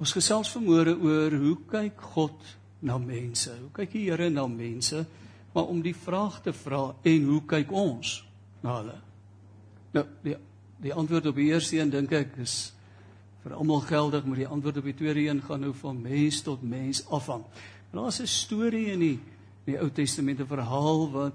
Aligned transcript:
Ons 0.00 0.14
gesels 0.16 0.48
vanmôre 0.54 0.94
oor 0.96 1.34
hoe 1.42 1.56
kyk 1.68 1.98
God 2.14 2.44
na 2.88 2.96
mense? 2.96 3.52
Hoe 3.52 3.68
kyk 3.76 3.92
die 3.92 4.06
Here 4.06 4.30
na 4.32 4.46
mense? 4.48 5.02
Maar 5.52 5.66
om 5.68 5.82
die 5.84 5.92
vraag 5.92 6.38
te 6.40 6.54
vra 6.56 6.94
en 7.04 7.26
hoe 7.28 7.40
kyk 7.50 7.72
ons 7.76 8.14
na 8.64 8.78
hulle? 8.78 8.96
Nou, 9.92 10.06
die 10.24 10.36
die 10.80 10.94
antwoord 10.96 11.26
op 11.28 11.36
die 11.36 11.50
eerste 11.50 11.76
een 11.76 11.90
dink 11.92 12.14
ek 12.16 12.38
is 12.40 12.70
vir 13.42 13.52
almal 13.52 13.82
geldig, 13.84 14.24
maar 14.24 14.38
die 14.40 14.48
antwoord 14.48 14.78
op 14.80 14.86
die 14.88 14.94
tweede 14.96 15.26
een 15.26 15.42
gaan 15.44 15.60
nou 15.66 15.74
van 15.76 15.98
mens 16.00 16.38
tot 16.46 16.62
mens 16.64 17.02
afhang. 17.12 17.44
Daar's 17.92 18.20
'n 18.20 18.26
storie 18.26 18.86
in 18.92 19.00
die 19.00 19.18
die 19.66 19.76
Ou 19.76 19.90
Testament 19.90 20.40
'n 20.40 20.46
verhaal 20.46 21.10
wat 21.12 21.34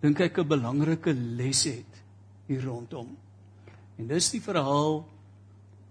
dink 0.00 0.20
ek 0.20 0.38
'n 0.38 0.48
belangrike 0.48 1.12
les 1.12 1.64
het 1.64 2.02
hier 2.46 2.62
rondom. 2.62 3.16
En 3.98 4.06
dis 4.06 4.30
die 4.30 4.42
verhaal 4.42 5.04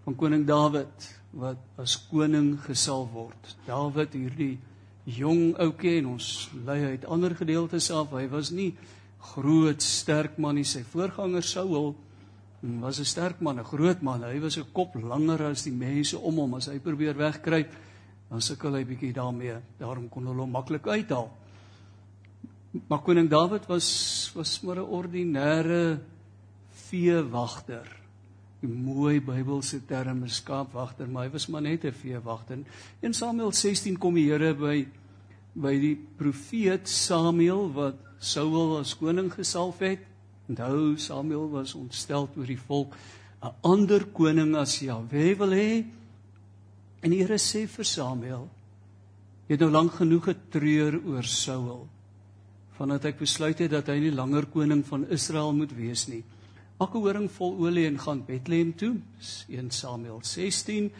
van 0.03 0.15
koning 0.15 0.45
Dawid 0.47 1.19
wat 1.37 1.61
as 1.77 1.95
koning 2.09 2.55
gesalf 2.65 3.11
word. 3.13 3.55
Dawid 3.67 4.15
hierdie 4.17 4.57
jong 5.07 5.53
ouetjie 5.61 5.99
en 6.01 6.13
ons 6.15 6.49
lei 6.65 6.81
uit 6.93 7.05
ander 7.05 7.35
gedeeltes 7.37 7.91
af. 7.93 8.11
Hy 8.11 8.25
was 8.31 8.51
nie 8.51 8.71
groot 9.33 9.81
sterk 9.83 10.37
man 10.41 10.57
nie. 10.57 10.65
Sy 10.65 10.83
voorganger 10.87 11.45
Saul 11.45 11.93
was 12.81 12.99
'n 12.99 13.05
sterk 13.05 13.41
man, 13.41 13.59
'n 13.59 13.63
groot 13.63 14.01
man. 14.01 14.23
Hy 14.23 14.39
was 14.39 14.57
'n 14.57 14.65
kop 14.73 14.95
langer 14.95 15.43
as 15.51 15.63
die 15.63 15.71
mense 15.71 16.17
om 16.17 16.35
hom. 16.35 16.53
As 16.55 16.67
hy 16.67 16.79
probeer 16.79 17.15
wegkruip, 17.15 17.71
dan 18.29 18.41
sukkel 18.41 18.73
hy 18.73 18.83
bietjie 18.83 19.13
daarmee. 19.13 19.61
Daarom 19.79 20.09
kon 20.09 20.25
hulle 20.25 20.41
hom 20.41 20.51
maklik 20.51 20.87
uithaal. 20.87 21.29
Maar 22.87 22.99
koning 22.99 23.29
Dawid 23.29 23.67
was 23.67 24.31
was 24.35 24.61
maar 24.61 24.77
'n 24.77 24.89
ordinêre 24.89 25.99
veewagter 26.71 27.96
die 28.67 28.75
mooi 28.75 29.19
Bybelse 29.23 29.79
term 29.87 30.23
is 30.27 30.41
skaapwagter, 30.41 31.07
maar 31.07 31.27
hy 31.27 31.33
was 31.33 31.47
maar 31.47 31.61
net 31.61 31.85
'n 31.85 31.91
veewagter. 31.91 32.59
In 33.01 33.13
Samuel 33.13 33.51
16 33.51 33.97
kom 33.97 34.15
die 34.15 34.29
Here 34.29 34.53
by 34.53 34.87
by 35.55 35.73
die 35.79 35.95
profeet 35.95 36.87
Samuel 36.87 37.71
wat 37.73 37.95
Saul 38.19 38.77
as 38.77 38.93
koning 38.93 39.31
gesalf 39.33 39.79
het. 39.79 39.99
Onthou 40.49 40.97
Samuel 40.97 41.49
was 41.49 41.73
ontstel 41.73 42.29
oor 42.37 42.45
die 42.45 42.59
volk 42.59 42.93
'n 43.41 43.53
ander 43.63 44.05
koning 44.05 44.55
as 44.55 44.79
Jahwe 44.79 45.35
wil 45.37 45.51
hê. 45.51 45.85
En 47.01 47.11
die 47.11 47.19
Here 47.19 47.37
sê 47.37 47.67
vir 47.67 47.85
Samuel: 47.85 48.49
"Jy 49.47 49.53
het 49.53 49.59
nou 49.59 49.71
lank 49.71 49.91
genoeg 49.91 50.23
getreur 50.23 51.01
oor 51.05 51.23
Saul, 51.23 51.87
vandat 52.77 53.05
ek 53.05 53.19
besluit 53.19 53.59
het 53.59 53.71
dat 53.71 53.87
hy 53.87 53.99
nie 53.99 54.11
langer 54.11 54.45
koning 54.45 54.85
van 54.85 55.09
Israel 55.09 55.53
moet 55.53 55.71
wees 55.71 56.07
nie." 56.07 56.23
Maak 56.77 56.93
'n 56.93 57.01
horing 57.01 57.31
vol 57.31 57.55
olie 57.57 57.87
en 57.87 57.97
gaan 57.99 58.25
Bethlehem 58.25 58.75
toe. 58.75 59.01
1 59.47 59.71
Samuel 59.71 60.19
16. 60.21 60.91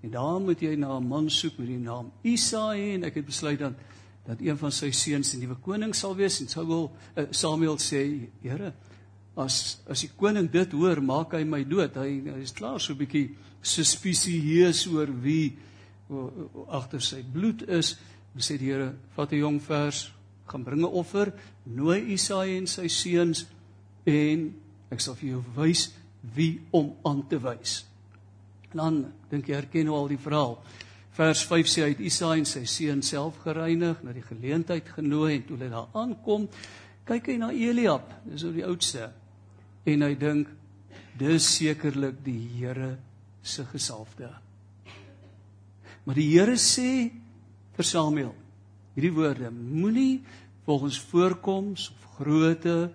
En 0.00 0.10
daar 0.10 0.40
moet 0.40 0.60
jy 0.60 0.74
na 0.74 0.96
'n 0.96 1.06
man 1.06 1.30
soek 1.30 1.58
met 1.58 1.66
die 1.66 1.78
naam 1.78 2.12
Isaai 2.22 2.94
en 2.94 3.04
ek 3.04 3.14
het 3.14 3.24
besluit 3.24 3.58
dan 3.58 3.76
dat 4.26 4.40
een 4.40 4.58
van 4.58 4.72
sy 4.72 4.90
seuns 4.90 5.30
die 5.30 5.40
nuwe 5.40 5.56
koning 5.60 5.94
sal 5.94 6.16
wees 6.16 6.40
en 6.40 6.48
Samuel 6.48 6.90
uh, 7.16 7.24
Samuel 7.30 7.78
sê 7.78 8.28
Here 8.42 8.72
as 9.36 9.80
as 9.86 10.00
die 10.00 10.10
koning 10.16 10.50
dit 10.50 10.72
hoor 10.72 11.02
maak 11.02 11.32
hy 11.32 11.44
my 11.44 11.64
dood. 11.64 11.94
Hy, 11.94 12.22
hy 12.24 12.40
is 12.40 12.52
klaar 12.52 12.80
so 12.80 12.92
'n 12.92 12.98
bietjie 12.98 13.36
suspisieus 13.62 14.86
oor 14.86 15.12
wie 15.22 15.58
agter 16.68 17.00
sy 17.00 17.22
bloed 17.22 17.68
is. 17.68 17.98
En 18.34 18.40
sê 18.40 18.56
die 18.56 18.72
Here 18.72 18.94
vat 19.16 19.32
'n 19.32 19.38
jong 19.38 19.60
vers 19.62 20.12
gaan 20.46 20.64
bring 20.64 20.80
'n 20.80 20.84
offer, 20.84 21.32
nooi 21.64 22.12
Isaai 22.12 22.56
en 22.56 22.66
sy 22.66 22.88
seuns 22.88 23.46
en 24.06 24.54
Ek 24.92 25.02
sal 25.04 25.16
vir 25.18 25.34
jou 25.34 25.44
wys 25.56 25.88
wie 26.34 26.58
om 26.74 26.92
aan 27.06 27.22
te 27.28 27.38
wys. 27.42 27.82
Dan 28.72 29.04
dink 29.30 29.48
jy 29.48 29.56
herken 29.56 29.88
nou 29.88 29.96
al 29.96 30.10
die 30.12 30.20
verhaal. 30.20 30.58
Vers 31.18 31.42
5 31.50 31.70
sê 31.70 31.84
hy 31.84 31.92
het 31.94 32.02
Isaai 32.04 32.38
en 32.40 32.46
sy 32.46 32.62
seun 32.68 33.00
self 33.02 33.40
gereinig, 33.42 34.02
na 34.04 34.14
die 34.14 34.22
geleentheid 34.22 34.86
genooi 34.94 35.34
en 35.34 35.46
toe 35.46 35.56
hulle 35.56 35.70
daar 35.72 35.88
aankom, 35.98 36.46
kyk 37.08 37.32
hy 37.32 37.36
na 37.40 37.48
Eliab, 37.54 38.12
dis 38.28 38.44
ou 38.46 38.52
die 38.54 38.66
oudste. 38.66 39.08
En 39.88 40.04
hy 40.06 40.12
dink 40.20 40.50
dis 41.18 41.48
sekerlik 41.56 42.20
die 42.22 42.38
Here 42.58 42.92
se 43.42 43.64
gesalfde. 43.66 44.30
Maar 46.04 46.20
die 46.20 46.28
Here 46.30 46.54
sê 46.60 47.08
vir 47.74 47.86
Samuel 47.86 48.34
hierdie 48.94 49.14
woorde: 49.14 49.50
Moenie 49.50 50.22
volgens 50.66 51.00
voorkoms 51.10 51.90
of 51.90 52.06
grootte 52.18 52.90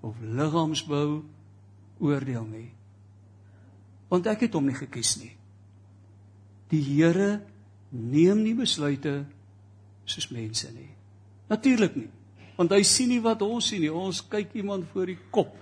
of 0.00 0.16
liggaamsbou 0.20 1.24
oordeel 1.98 2.46
nie. 2.48 2.70
Want 4.10 4.28
ek 4.30 4.46
het 4.46 4.56
hom 4.56 4.68
nie 4.68 4.76
gekies 4.76 5.16
nie. 5.20 5.32
Die 6.70 6.82
Here 6.82 7.40
neem 7.90 8.42
nie 8.42 8.54
besluite 8.58 9.20
soos 10.06 10.28
mense 10.34 10.70
nie. 10.74 10.90
Natuurlik 11.50 11.96
nie. 11.98 12.10
Want 12.56 12.72
hy 12.72 12.82
sien 12.86 13.10
nie 13.12 13.22
wat 13.22 13.42
ons 13.44 13.70
sien 13.70 13.82
nie. 13.82 13.92
Ons 13.92 14.22
kyk 14.30 14.54
iemand 14.58 14.88
voor 14.92 15.10
die 15.10 15.18
kop. 15.34 15.52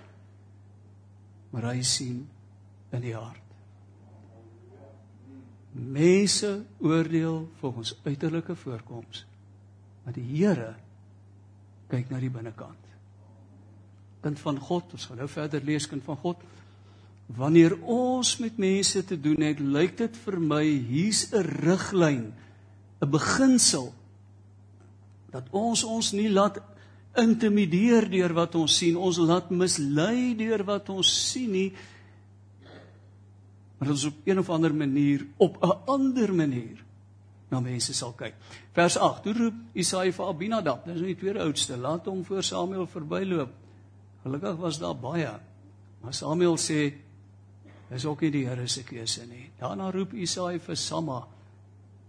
Maar 1.53 1.71
hy 1.73 1.81
sien 1.85 2.23
in 2.95 3.03
die 3.03 3.15
hart. 3.15 3.41
Mense 5.75 6.61
oordeel 6.79 7.43
volgens 7.59 7.93
uiterlike 8.05 8.55
voorkoms. 8.55 9.25
Maar 10.05 10.15
die 10.15 10.25
Here 10.29 10.71
kyk 11.91 12.09
na 12.09 12.21
die 12.21 12.31
binnekant 12.33 12.84
kind 14.25 14.41
van 14.41 14.59
God. 14.59 14.95
Ons 14.97 15.09
gaan 15.09 15.21
nou 15.21 15.29
verder 15.29 15.63
lees 15.65 15.87
kind 15.89 16.03
van 16.05 16.17
God. 16.23 16.41
Wanneer 17.37 17.77
ons 17.81 18.35
met 18.41 18.57
mense 18.61 19.01
te 19.05 19.17
doen 19.17 19.45
het, 19.45 19.61
lyk 19.61 19.97
dit 20.01 20.17
vir 20.25 20.39
my 20.41 20.63
hier's 20.65 21.25
'n 21.33 21.45
riglyn, 21.65 22.33
'n 23.01 23.09
beginsel 23.09 23.93
dat 25.31 25.49
ons 25.51 25.83
ons 25.83 26.13
nie 26.13 26.29
laat 26.29 26.61
intimideer 27.17 28.09
deur 28.09 28.33
wat 28.33 28.55
ons 28.55 28.77
sien, 28.77 28.95
ons 28.95 29.17
laat 29.17 29.49
mislei 29.49 30.35
deur 30.35 30.63
wat 30.63 30.89
ons 30.89 31.31
sien 31.31 31.51
nie. 31.51 31.73
Maar 33.77 33.89
ons 33.89 34.05
op 34.05 34.15
een 34.25 34.39
of 34.39 34.49
ander 34.49 34.73
manier 34.73 35.25
op 35.37 35.57
'n 35.63 35.75
ander 35.87 36.33
manier 36.33 36.83
na 37.49 37.59
mense 37.59 37.93
sal 37.93 38.13
kyk. 38.13 38.33
Vers 38.73 38.97
8. 38.97 39.23
Toe 39.23 39.33
roep 39.33 39.53
Isaia 39.73 40.11
vir 40.11 40.25
Abinadab, 40.25 40.85
dis 40.85 40.95
nou 40.95 41.05
die 41.05 41.15
tweede 41.15 41.39
oudste, 41.39 41.77
laat 41.77 42.05
hom 42.05 42.23
voor 42.25 42.43
Samuel 42.43 42.87
verbyloop. 42.87 43.64
Gelukkig 44.25 44.55
was 44.57 44.79
daar 44.81 44.95
baie. 44.97 45.29
Maar 46.01 46.13
Samuel 46.13 46.57
sê 46.57 46.79
dis 47.91 48.05
ook 48.09 48.23
nie 48.25 48.31
die 48.33 48.47
Here 48.47 48.67
se 48.67 48.81
keuse 48.83 49.27
nie. 49.29 49.51
Daarna 49.59 49.91
roep 49.93 50.15
Isaai 50.17 50.57
vir 50.59 50.77
Samma. 50.81 51.19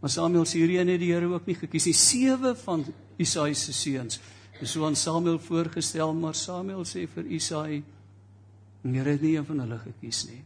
Maar 0.01 0.11
Samuel 0.11 0.47
sê 0.49 0.63
hierdie 0.63 0.79
het 0.81 1.01
die 1.01 1.11
Here 1.13 1.29
ook 1.29 1.45
nie 1.47 1.59
gekies 1.61 1.85
nie. 1.91 1.93
Sewe 1.93 2.55
van 2.57 2.87
Isaai 3.21 3.55
se 3.55 3.73
seuns 3.77 4.21
is 4.61 4.73
so 4.73 4.87
aan 4.87 4.97
Samuel 4.97 5.37
voorgestel, 5.39 6.15
maar 6.17 6.35
Samuel 6.35 6.87
sê 6.89 7.05
vir 7.05 7.29
Isaai 7.37 7.83
die 8.83 8.97
Here 8.97 9.13
het 9.13 9.21
nie 9.21 9.35
een 9.37 9.45
van 9.45 9.61
hulle 9.61 9.79
gekies 9.85 10.23
nie. 10.31 10.41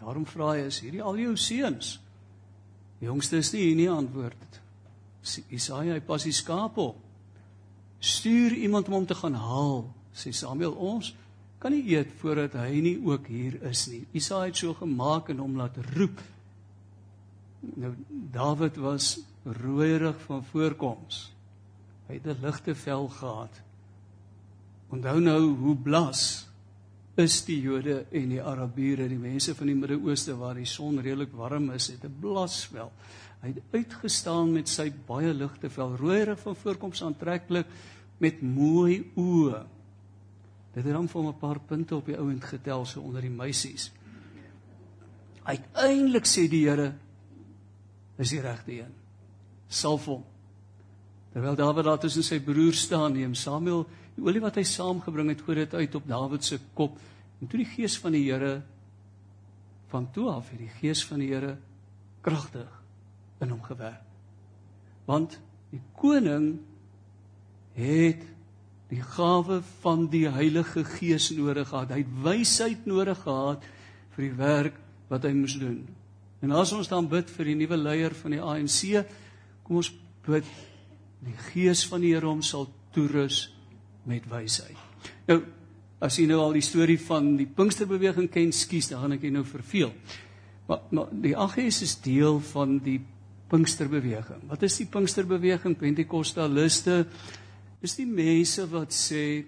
Daarom 0.00 0.26
vra 0.26 0.56
hy 0.56 0.66
is 0.66 0.80
hierdie 0.82 1.04
al 1.04 1.22
jou 1.22 1.36
seuns? 1.38 2.00
Die 2.98 3.06
jongste 3.06 3.38
is 3.38 3.52
nie 3.54 3.68
hier 3.68 3.78
nie 3.78 3.88
antwoord. 3.92 4.60
Isaai 5.54 5.92
hy 5.92 6.00
pas 6.02 6.26
die 6.26 6.34
skaap 6.34 6.82
op. 6.82 6.98
Stuur 8.00 8.58
iemand 8.64 8.90
om 8.90 8.98
hom 8.98 9.06
te 9.06 9.14
gaan 9.14 9.38
haal 9.38 9.84
sê 10.20 10.32
Samuel 10.36 10.76
ons 10.76 11.14
kan 11.60 11.72
nie 11.72 11.84
eet 11.92 12.12
voordat 12.20 12.56
hy 12.56 12.80
nie 12.80 12.96
ook 13.04 13.26
hier 13.28 13.58
is 13.68 13.86
nie. 13.92 14.04
Isaia 14.16 14.48
het 14.48 14.56
so 14.56 14.74
gemaak 14.74 15.28
en 15.32 15.42
hom 15.42 15.58
laat 15.60 15.76
roep. 15.94 16.20
Nou 17.76 17.92
Dawid 18.32 18.78
was 18.80 19.18
rooierig 19.44 20.16
van 20.26 20.44
voorkoms. 20.52 21.30
Hy 22.08 22.14
het 22.14 22.26
'n 22.26 22.40
ligte 22.42 22.74
vel 22.74 23.08
gehad. 23.08 23.60
Onthou 24.90 25.20
nou 25.20 25.54
hoe 25.56 25.76
blas 25.76 26.48
is 27.14 27.44
die 27.44 27.60
Jode 27.60 28.06
en 28.10 28.28
die 28.28 28.42
Arabiere, 28.42 29.08
die 29.08 29.18
mense 29.18 29.54
van 29.54 29.66
die 29.66 29.74
Midde-Ooste 29.74 30.36
waar 30.36 30.54
die 30.54 30.66
son 30.66 30.98
redelik 30.98 31.32
warm 31.32 31.70
is, 31.70 31.88
het 31.88 32.04
'n 32.04 32.16
blas 32.20 32.64
vel. 32.66 32.92
Hy 33.42 33.48
het 33.48 33.62
uitgestaan 33.72 34.52
met 34.52 34.68
sy 34.68 34.92
baie 35.06 35.32
ligte 35.34 35.70
vel, 35.70 35.96
rooierig 35.96 36.40
van 36.40 36.56
voorkoms 36.56 37.02
aantreklik 37.02 37.66
met 38.18 38.42
mooi 38.42 39.12
oë. 39.16 39.64
Het 40.80 40.92
dan 40.92 41.08
vir 41.08 41.22
'n 41.22 41.38
paar 41.38 41.60
punte 41.60 41.96
op 41.96 42.06
die 42.06 42.16
ouend 42.16 42.44
getel 42.44 42.84
so 42.86 43.00
onder 43.00 43.20
die 43.20 43.30
meisies. 43.30 43.92
Uiteindelik 45.44 46.26
sê 46.26 46.48
die 46.48 46.68
Here 46.68 46.94
is 48.18 48.30
die 48.30 48.40
regte 48.40 48.72
een. 48.72 48.94
Salf 49.68 50.04
hom. 50.04 50.24
Terwyl 51.32 51.56
Dawid 51.56 51.84
daar 51.84 51.98
tussen 51.98 52.22
sy 52.22 52.40
broers 52.40 52.80
staan, 52.80 53.12
neem 53.12 53.34
Samuel 53.34 53.86
die 54.16 54.24
olie 54.24 54.40
wat 54.40 54.56
hy 54.56 54.64
saamgebring 54.66 55.28
het, 55.28 55.42
gooi 55.42 55.56
dit 55.62 55.74
uit 55.74 55.94
op 55.94 56.08
Dawid 56.08 56.44
se 56.44 56.58
kop. 56.74 56.98
En 57.40 57.46
toe 57.46 57.62
die 57.62 57.70
gees 57.70 57.98
van 57.98 58.12
die 58.12 58.24
Here 58.26 58.62
van 59.90 60.10
toe 60.14 60.28
af 60.30 60.50
het 60.50 60.58
die 60.58 60.72
gees 60.80 61.04
van 61.06 61.18
die 61.18 61.30
Here 61.32 61.56
kragtig 62.20 62.82
in 63.40 63.50
hom 63.50 63.62
gewerk. 63.62 64.02
Want 65.06 65.38
die 65.70 65.80
koning 65.96 66.60
het 67.74 68.26
die 68.90 69.02
gawe 69.02 69.60
van 69.82 70.08
die 70.10 70.26
Heilige 70.30 70.82
Gees 70.84 71.30
nodig 71.36 71.68
gehad. 71.70 71.92
Hy 71.94 72.02
het 72.02 72.16
wysheid 72.24 72.88
nodig 72.90 73.20
gehad 73.22 73.64
vir 74.16 74.26
die 74.26 74.34
werk 74.38 74.80
wat 75.10 75.26
hy 75.26 75.32
moes 75.36 75.54
doen. 75.60 75.84
En 76.40 76.54
as 76.56 76.72
ons 76.74 76.88
dan 76.90 77.08
bid 77.10 77.30
vir 77.30 77.52
die 77.52 77.58
nuwe 77.60 77.78
leier 77.78 78.16
van 78.16 78.34
die 78.34 78.42
ANC, 78.42 79.04
kom 79.66 79.78
ons 79.82 79.92
bid 80.26 80.48
die 81.20 81.36
gees 81.50 81.84
van 81.88 82.02
die 82.02 82.14
Here 82.14 82.26
hom 82.26 82.42
sal 82.42 82.66
toerus 82.94 83.50
met 84.08 84.26
wysheid. 84.30 84.78
Nou 85.28 85.42
as 86.00 86.16
jy 86.16 86.24
nou 86.30 86.38
al 86.40 86.56
die 86.56 86.64
storie 86.64 86.96
van 87.04 87.34
die 87.36 87.44
Pinksterbeweging 87.44 88.30
ken, 88.32 88.54
skuis, 88.56 88.88
dan 88.88 89.02
gaan 89.02 89.18
ek 89.18 89.26
jou 89.26 89.32
nou 89.34 89.44
verveel. 89.44 89.90
Maar, 90.66 90.86
maar 90.96 91.10
die 91.12 91.34
AGS 91.36 91.82
is 91.84 91.98
deel 92.00 92.40
van 92.54 92.78
die 92.80 92.96
Pinksterbeweging. 93.50 94.46
Wat 94.48 94.64
is 94.64 94.78
die 94.80 94.86
Pinksterbeweging? 94.88 95.76
Pentekostaliste 95.76 97.02
is 97.80 97.96
die 97.96 98.08
mense 98.08 98.66
wat 98.70 98.92
sê 98.94 99.44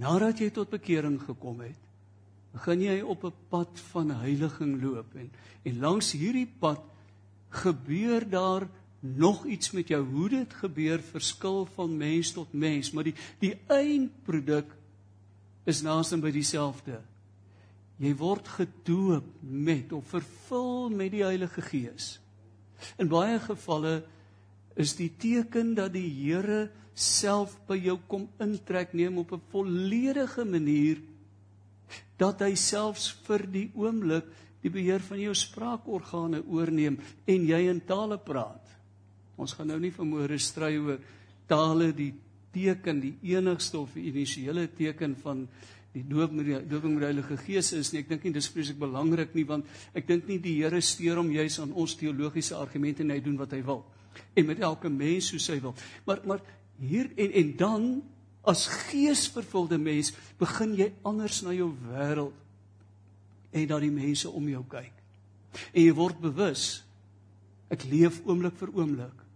nadat 0.00 0.40
jy 0.40 0.50
tot 0.54 0.70
bekering 0.70 1.18
gekom 1.22 1.60
het, 1.62 1.78
begin 2.54 2.82
jy 2.82 3.00
op 3.02 3.24
'n 3.24 3.34
pad 3.50 3.80
van 3.92 4.10
heiliging 4.10 4.82
loop 4.82 5.14
en 5.14 5.30
en 5.64 5.78
langs 5.78 6.12
hierdie 6.12 6.48
pad 6.58 6.82
gebeur 7.50 8.28
daar 8.28 8.68
nog 9.00 9.46
iets 9.46 9.70
met 9.70 9.88
jou. 9.88 10.04
Hoe 10.04 10.28
dit 10.28 10.54
gebeur 10.54 11.00
verskil 11.00 11.66
van 11.74 11.96
mens 11.96 12.32
tot 12.32 12.52
mens 12.52 12.90
maar 12.90 13.04
die 13.04 13.14
die 13.38 13.54
eindproduk 13.66 14.76
is 15.64 15.82
naaste 15.82 16.16
by 16.16 16.30
dieselfde 16.30 17.00
jy 18.00 18.14
word 18.16 18.48
gedoop 18.48 19.26
met 19.44 19.92
of 19.92 20.08
vervul 20.08 20.88
met 20.88 21.12
die 21.12 21.24
Heilige 21.24 21.60
Gees. 21.60 22.14
In 22.96 23.10
baie 23.12 23.36
gevalle 23.44 24.00
is 24.76 24.94
die 24.98 25.10
teken 25.18 25.74
dat 25.74 25.92
die 25.92 26.08
Here 26.08 26.68
self 26.94 27.56
by 27.68 27.78
jou 27.80 27.96
kom 28.08 28.28
intrek 28.42 28.92
neem 28.94 29.18
op 29.18 29.32
'n 29.32 29.42
volledige 29.50 30.44
manier 30.44 31.00
dat 32.18 32.40
hy 32.40 32.54
selfs 32.54 33.10
vir 33.26 33.46
die 33.46 33.70
oomblik 33.74 34.24
die 34.62 34.70
beheer 34.70 35.00
van 35.00 35.20
jou 35.20 35.34
spraakorgane 35.34 36.42
oorneem 36.46 36.98
en 37.26 37.46
jy 37.46 37.68
in 37.70 37.80
tale 37.80 38.18
praat. 38.18 38.66
Ons 39.36 39.54
gaan 39.56 39.70
nou 39.72 39.78
nie 39.80 39.90
vermoere 39.94 40.38
stry 40.38 40.76
oor 40.76 41.00
tale 41.48 41.92
die 41.96 42.12
teken 42.52 43.00
die 43.00 43.14
enigste 43.22 43.78
of 43.78 43.94
die 43.94 44.10
initiële 44.10 44.68
teken 44.76 45.16
van 45.22 45.46
die 45.94 46.04
doop 46.06 46.32
met 46.32 46.46
die 46.46 46.58
dooping 46.70 46.92
met 46.94 47.00
die 47.00 47.08
Heilige 47.08 47.36
Gees 47.36 47.72
is 47.72 47.92
nie. 47.92 48.02
Ek 48.04 48.08
dink 48.08 48.24
nie 48.24 48.34
dis 48.36 48.50
presies 48.52 48.78
belangrik 48.78 49.34
nie 49.34 49.46
want 49.48 49.66
ek 49.94 50.06
dink 50.06 50.28
nie 50.28 50.38
die 50.38 50.58
Here 50.60 50.80
steur 50.80 51.16
hom 51.16 51.32
juis 51.32 51.58
aan 51.62 51.72
ons 51.72 51.96
teologiese 51.96 52.58
argumente 52.58 53.02
en 53.02 53.10
hy 53.10 53.20
doen 53.24 53.40
wat 53.40 53.56
hy 53.56 53.62
wil. 53.66 53.82
En 54.34 54.46
met 54.46 54.60
elke 54.60 54.88
mens 54.88 55.30
soos 55.32 55.48
hy 55.52 55.60
wil. 55.60 55.74
Maar 56.04 56.20
maar 56.26 56.40
hier 56.80 57.10
en 57.16 57.32
en 57.42 57.56
dan 57.56 57.88
as 58.40 58.66
geesvervulde 58.88 59.78
mens 59.78 60.14
begin 60.40 60.74
jy 60.78 60.92
anders 61.02 61.42
na 61.44 61.52
jou 61.52 61.68
wêreld 61.90 62.36
en 63.50 63.66
na 63.68 63.80
die 63.82 63.92
mense 63.92 64.30
om 64.30 64.48
jou 64.48 64.62
kyk. 64.70 64.94
En 65.74 65.82
jy 65.82 65.92
word 65.94 66.20
bewus 66.22 66.82
ek 67.70 67.84
leef 67.90 68.20
oomblik 68.26 68.56
vir 68.58 68.72
oomblik 68.74 69.26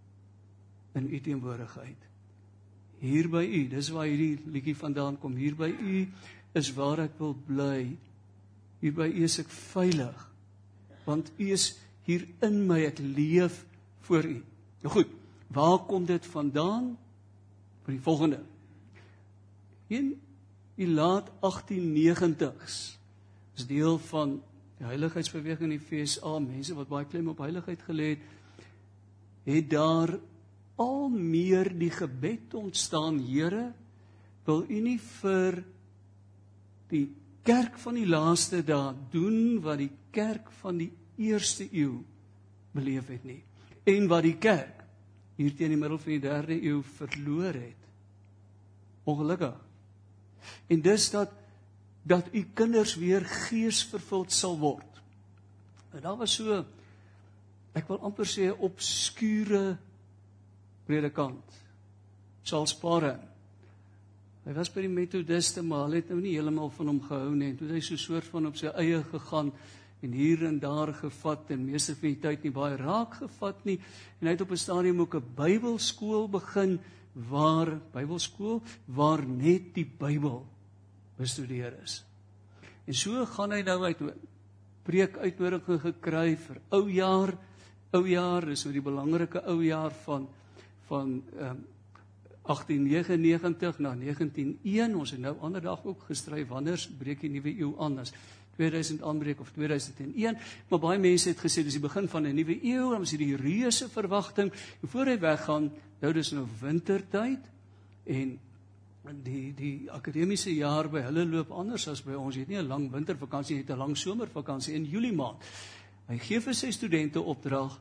in 0.99 1.06
u 1.11 1.20
teenwoordigheid. 1.20 2.11
Hier 3.05 3.29
by 3.29 3.43
u, 3.44 3.61
dis 3.69 3.91
waar 3.93 4.09
hierdie 4.09 4.38
liedjie 4.55 4.77
vandaan 4.79 5.19
kom. 5.20 5.35
Hier 5.37 5.56
by 5.59 5.69
u 5.69 6.05
is 6.56 6.70
waar 6.77 7.05
ek 7.05 7.19
wil 7.19 7.35
bly. 7.47 7.91
Hier 8.81 8.94
by 8.97 9.11
u 9.11 9.25
is 9.27 9.37
ek 9.43 9.50
veilig. 9.50 10.23
Want 11.05 11.32
u 11.37 11.50
is 11.53 11.75
hier 12.06 12.25
in 12.47 12.62
my, 12.69 12.81
ek 12.87 13.03
leef 13.03 13.65
vir 14.09 14.31
u. 14.31 14.38
Nou 14.85 14.93
goed, 14.93 15.09
waar 15.49 15.79
kom 15.89 16.05
dit 16.05 16.27
vandaan? 16.29 16.91
Vir 17.87 17.97
die 17.97 18.05
volgende. 18.05 18.41
In 19.89 20.11
die 20.77 20.89
laat 20.91 21.31
1890s 21.41 22.77
is 23.55 23.67
deel 23.71 23.97
van 24.11 24.35
die 24.77 24.89
heiligheidsbeweging 24.89 25.71
in 25.71 25.79
die 25.79 25.81
FSA, 25.81 26.37
mense 26.43 26.77
wat 26.77 26.91
baie 26.91 27.09
klem 27.09 27.31
op 27.33 27.41
heiligheid 27.45 27.85
gelê 27.87 28.11
het, 28.17 28.27
het 29.47 29.71
daar 29.71 30.17
al 30.81 31.09
meer 31.13 31.71
die 31.79 31.93
gebed 31.95 32.57
ontstaan, 32.59 33.23
Here, 33.23 33.71
wil 34.45 34.65
U 34.69 34.81
nie 34.85 34.99
vir 34.99 35.63
die 36.91 37.07
kerk 37.47 37.79
van 37.81 37.97
die 37.97 38.09
laaste 38.09 38.61
dae 38.67 38.93
doen 39.13 39.63
wat 39.65 39.81
die 39.81 39.93
kerk 40.13 40.51
van 40.61 40.83
die 40.83 40.91
eerste 41.17 41.69
eeu 41.71 42.03
beleef 42.75 43.09
het 43.13 43.25
nie 43.25 43.41
en 43.85 44.09
wat 44.09 44.23
die 44.23 44.39
kerk 44.39 44.83
hier 45.37 45.55
teen 45.55 45.75
die 45.75 45.81
middel 45.81 45.99
van 45.99 46.13
die 46.13 46.23
derde 46.23 46.57
eeu 46.63 46.83
verloor 46.83 47.55
het. 47.55 47.81
Ongelukkig 49.05 49.65
En 50.67 50.81
dis 50.81 51.11
dat 51.11 51.33
dat 52.03 52.29
u 52.33 52.45
kinders 52.55 52.95
weer 52.95 53.25
geesvervuld 53.25 54.33
sal 54.33 54.59
word. 54.59 55.01
En 55.91 56.01
daar 56.01 56.17
was 56.17 56.35
so 56.35 56.65
ek 57.75 57.89
wil 57.89 58.03
amper 58.07 58.29
sê 58.29 58.51
obskure 58.53 59.77
predikant. 60.87 61.57
Charles 62.45 62.75
Parham. 62.77 63.23
Hy 64.45 64.53
was 64.53 64.69
by 64.69 64.85
die 64.85 64.93
Methodiste, 64.93 65.63
maar 65.65 65.87
hulle 65.87 66.03
het 66.03 66.11
nou 66.13 66.21
nie 66.21 66.35
heeltemal 66.37 66.69
van 66.77 66.91
hom 66.93 67.01
gehou 67.07 67.33
nie. 67.33 67.55
Toe 67.57 67.71
het 67.71 67.79
hy 67.79 67.81
so 67.81 67.95
'n 67.95 68.05
soort 68.05 68.29
van 68.29 68.47
op 68.47 68.57
sy 68.57 68.67
eie 68.67 69.03
gegaan 69.03 69.53
en 70.05 70.12
hier 70.12 70.45
en 70.47 70.59
daar 70.61 70.93
gevat 70.95 71.51
en 71.55 71.65
meeste 71.65 71.97
van 71.97 72.12
die 72.12 72.21
tyd 72.21 72.45
nie 72.45 72.53
baie 72.55 72.77
raak 72.77 73.19
gevat 73.23 73.65
nie. 73.65 73.79
En 74.21 74.29
hy 74.29 74.35
het 74.37 74.45
op 74.45 74.53
'n 74.53 74.56
stadium 74.56 75.01
ook 75.01 75.15
'n 75.15 75.35
Bybelskool 75.37 76.29
begin 76.29 76.79
waar 77.12 77.81
Bybelskool 77.93 78.62
waar 78.87 79.27
net 79.27 79.75
die 79.75 79.87
Bybel 79.87 80.47
bestudeer 81.17 81.75
is. 81.83 82.05
En 82.87 82.95
so 82.95 83.25
gaan 83.27 83.53
hy 83.53 83.62
nou 83.62 83.83
uit 83.85 83.99
preek 84.85 85.17
uitnodiging 85.17 85.81
gekry 85.81 86.37
vir 86.37 86.61
ou 86.71 86.91
jaar. 86.91 87.33
Ou 87.93 88.09
jaar 88.09 88.49
is 88.49 88.61
so 88.61 88.73
die 88.73 88.83
belangrike 88.83 89.45
ou 89.47 89.62
jaar 89.65 89.93
van 90.05 90.29
van 90.89 91.23
ehm 91.39 91.51
um, 91.51 91.65
1899 92.45 93.79
na 93.79 93.95
1901. 93.97 94.97
Ons 94.97 95.11
het 95.11 95.21
nou 95.21 95.33
ander 95.41 95.62
dag 95.65 95.85
ook 95.85 96.03
gestry 96.11 96.43
wanneer 96.47 96.89
breek 96.99 97.23
die 97.25 97.31
nuwe 97.33 97.55
eeu 97.56 97.71
aan 97.81 97.99
as 98.03 98.12
2000 98.56 99.03
aanbreek 99.03 99.41
of 99.41 99.51
2001. 99.51 100.39
Maar 100.69 100.79
baie 100.79 100.99
mense 100.99 101.29
het 101.29 101.41
gesê 101.43 101.65
dis 101.65 101.79
die 101.79 101.83
begin 101.83 102.09
van 102.09 102.27
'n 102.27 102.35
nuwe 102.35 102.59
eeu, 102.62 102.91
dan 102.91 103.03
is 103.03 103.11
dit 103.11 103.19
die 103.19 103.37
reuse 103.37 103.89
verwagting. 103.89 104.53
En 104.83 104.89
voor 104.89 105.06
hy 105.06 105.19
weggaan, 105.19 105.73
nou 106.01 106.12
dis 106.12 106.33
nou 106.33 106.47
wintertyd 106.61 107.51
en 108.05 108.39
die 109.25 109.53
die 109.55 109.91
akademiese 109.91 110.55
jaar 110.55 110.89
by 110.89 111.01
hulle 111.01 111.27
loop 111.29 111.51
anders 111.51 111.89
as 111.89 112.03
by 112.03 112.15
ons. 112.15 112.35
Jy 112.35 112.41
het 112.41 112.49
nie 112.49 112.59
'n 112.59 112.69
lang 112.69 112.91
wintervakansie, 112.91 113.56
jy 113.56 113.62
het 113.62 113.71
'n 113.71 113.79
lang 113.79 113.97
somervakansie 113.97 114.75
in 114.75 114.85
Julie 114.85 115.12
maand. 115.12 115.43
Hy 116.09 116.19
gee 116.19 116.41
vir 116.41 116.55
sy 116.55 116.71
studente 116.71 117.21
opdrag 117.21 117.81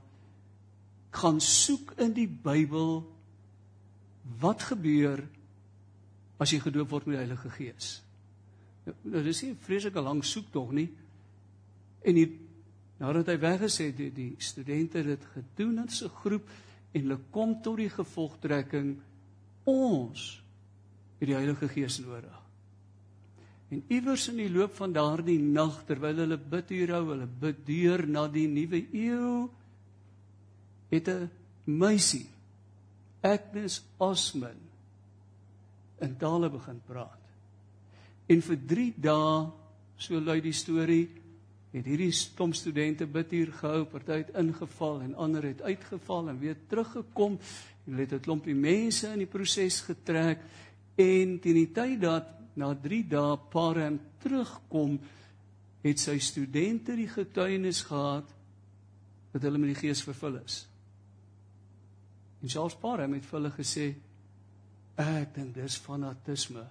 gaan 1.11 1.41
soek 1.41 1.93
in 1.97 2.13
die 2.13 2.27
Bybel 2.27 3.03
wat 4.39 4.63
gebeur 4.63 5.23
as 6.39 6.51
jy 6.51 6.59
gedoop 6.59 6.89
word 6.89 7.05
met 7.05 7.15
die 7.15 7.25
Heilige 7.25 7.49
Gees. 7.49 8.01
Nou 8.85 9.23
dis 9.23 9.41
nie 9.43 9.51
'n 9.51 9.59
vreeslike 9.59 10.01
lang 10.01 10.23
soek 10.23 10.51
tog 10.51 10.71
nie. 10.71 10.89
En 12.03 12.15
die 12.15 12.39
nadat 12.99 13.27
hy 13.27 13.37
weggesê 13.39 13.89
het 13.91 13.97
die, 13.97 14.11
die 14.11 14.35
studente 14.37 15.03
dit 15.03 15.25
gedoen 15.33 15.77
in 15.77 15.89
'n 15.89 16.09
groep 16.21 16.49
en 16.91 17.01
hulle 17.01 17.19
kom 17.31 17.61
tot 17.61 17.77
die 17.77 17.89
gevolgtrekking 17.89 18.99
ons 19.63 20.43
het 21.19 21.27
die 21.27 21.35
Heilige 21.35 21.67
Gees 21.67 21.99
nodig. 21.99 22.39
En 23.69 23.83
iewers 23.87 24.27
in 24.27 24.37
die 24.37 24.51
loop 24.51 24.75
van 24.75 24.93
daardie 24.93 25.39
nag 25.39 25.83
terwyl 25.87 26.15
hulle 26.15 26.37
bid 26.37 26.69
hier 26.69 26.91
hou, 26.93 27.05
hulle 27.09 27.27
bid 27.27 27.65
deur 27.65 28.05
na 28.07 28.27
die 28.27 28.47
nuwe 28.47 28.83
eeu 28.91 29.49
het 30.91 31.07
'n 31.09 31.29
meisie 31.65 32.27
Agnes 33.21 33.81
Osman 33.97 34.59
in 35.99 36.17
tale 36.17 36.49
begin 36.49 36.81
praat. 36.85 37.22
En 38.31 38.41
vir 38.41 38.59
3 38.67 38.93
dae, 39.03 39.51
so 39.99 40.19
lui 40.19 40.39
die 40.43 40.55
storie, 40.55 41.07
het 41.73 41.87
hierdie 41.89 42.11
stom 42.13 42.53
studente 42.53 43.07
bid 43.09 43.31
hier 43.33 43.51
gehou, 43.57 43.85
party 43.89 44.19
het 44.21 44.35
ingeval 44.37 45.01
en 45.01 45.15
ander 45.17 45.47
het 45.49 45.63
uitgeval 45.65 46.29
en 46.29 46.39
weer 46.39 46.59
teruggekom. 46.69 47.39
Hulle 47.85 48.05
het 48.05 48.13
'n 48.13 48.19
klompie 48.19 48.55
mense 48.55 49.07
in 49.07 49.19
die 49.19 49.31
proses 49.31 49.81
getrek 49.81 50.39
en 50.95 51.39
teen 51.39 51.55
die 51.55 51.71
tyd 51.71 52.01
dat 52.01 52.29
na 52.55 52.73
3 52.75 53.07
dae 53.07 53.37
paar 53.49 53.75
hem 53.75 53.99
terugkom, 54.19 54.99
het 55.83 55.99
sy 55.99 56.17
studente 56.19 56.95
die 56.95 57.07
getuienis 57.07 57.81
gehad 57.81 58.29
dat 59.33 59.41
hulle 59.41 59.57
met 59.57 59.73
die 59.73 59.81
Gees 59.81 60.03
vervul 60.03 60.37
is. 60.45 60.67
En 62.41 62.49
selfs 62.49 62.75
paar 62.75 62.99
hem 62.99 63.13
het 63.13 63.25
vir 63.25 63.39
hulle 63.39 63.51
gesê 63.51 63.95
ek 64.95 65.35
dink 65.35 65.55
dis 65.55 65.77
fanatisme 65.77 66.63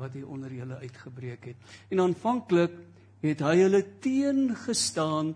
wat 0.00 0.14
hier 0.16 0.28
onder 0.28 0.52
julle 0.52 0.80
uitgebreek 0.82 1.50
het. 1.52 1.72
En 1.92 2.00
aanvanklik 2.04 2.74
het 3.22 3.42
hy 3.44 3.56
hulle 3.60 3.82
teengestaan 4.02 5.34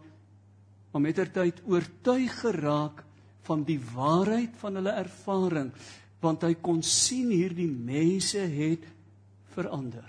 om 0.93 1.05
mettertyd 1.05 1.61
oortuig 1.69 2.33
geraak 2.41 3.03
van 3.47 3.63
die 3.69 3.79
waarheid 3.93 4.57
van 4.63 4.81
hulle 4.81 4.97
ervaring 5.05 5.71
want 6.25 6.47
hy 6.47 6.55
kon 6.59 6.81
sien 6.83 7.29
hierdie 7.31 7.69
mense 7.69 8.41
het 8.41 8.87
verander. 9.55 10.09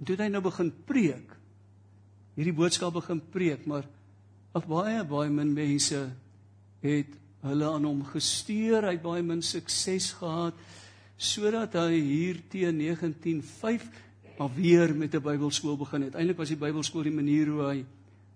En 0.00 0.08
toe 0.08 0.16
hy 0.18 0.30
nou 0.32 0.40
begin 0.42 0.72
preek 0.88 1.36
hierdie 2.40 2.56
boodskap 2.56 2.94
begin 2.96 3.20
preek, 3.32 3.66
maar 3.68 3.84
ag 4.56 4.64
baie 4.70 5.02
baie 5.04 5.30
min 5.32 5.50
mense 5.52 5.98
het 6.80 7.16
hulle 7.44 7.66
aan 7.68 7.84
hom 7.88 8.00
gestuur, 8.08 8.86
hy 8.86 8.94
het 8.96 9.04
baie 9.04 9.24
min 9.24 9.42
sukses 9.44 10.10
gehad 10.16 10.56
sodat 11.20 11.74
hy 11.76 11.98
hier 12.00 12.38
teen 12.48 12.78
1905 12.80 13.88
maar 14.40 14.54
weer 14.56 14.94
met 14.96 15.14
'n 15.14 15.20
Bybelskool 15.20 15.76
begin 15.76 16.02
het. 16.02 16.14
Eintlik 16.14 16.36
was 16.36 16.48
die 16.48 16.56
Bybelskool 16.56 17.02
die 17.02 17.12
manier 17.12 17.46
hoe 17.46 17.62
hy 17.62 17.84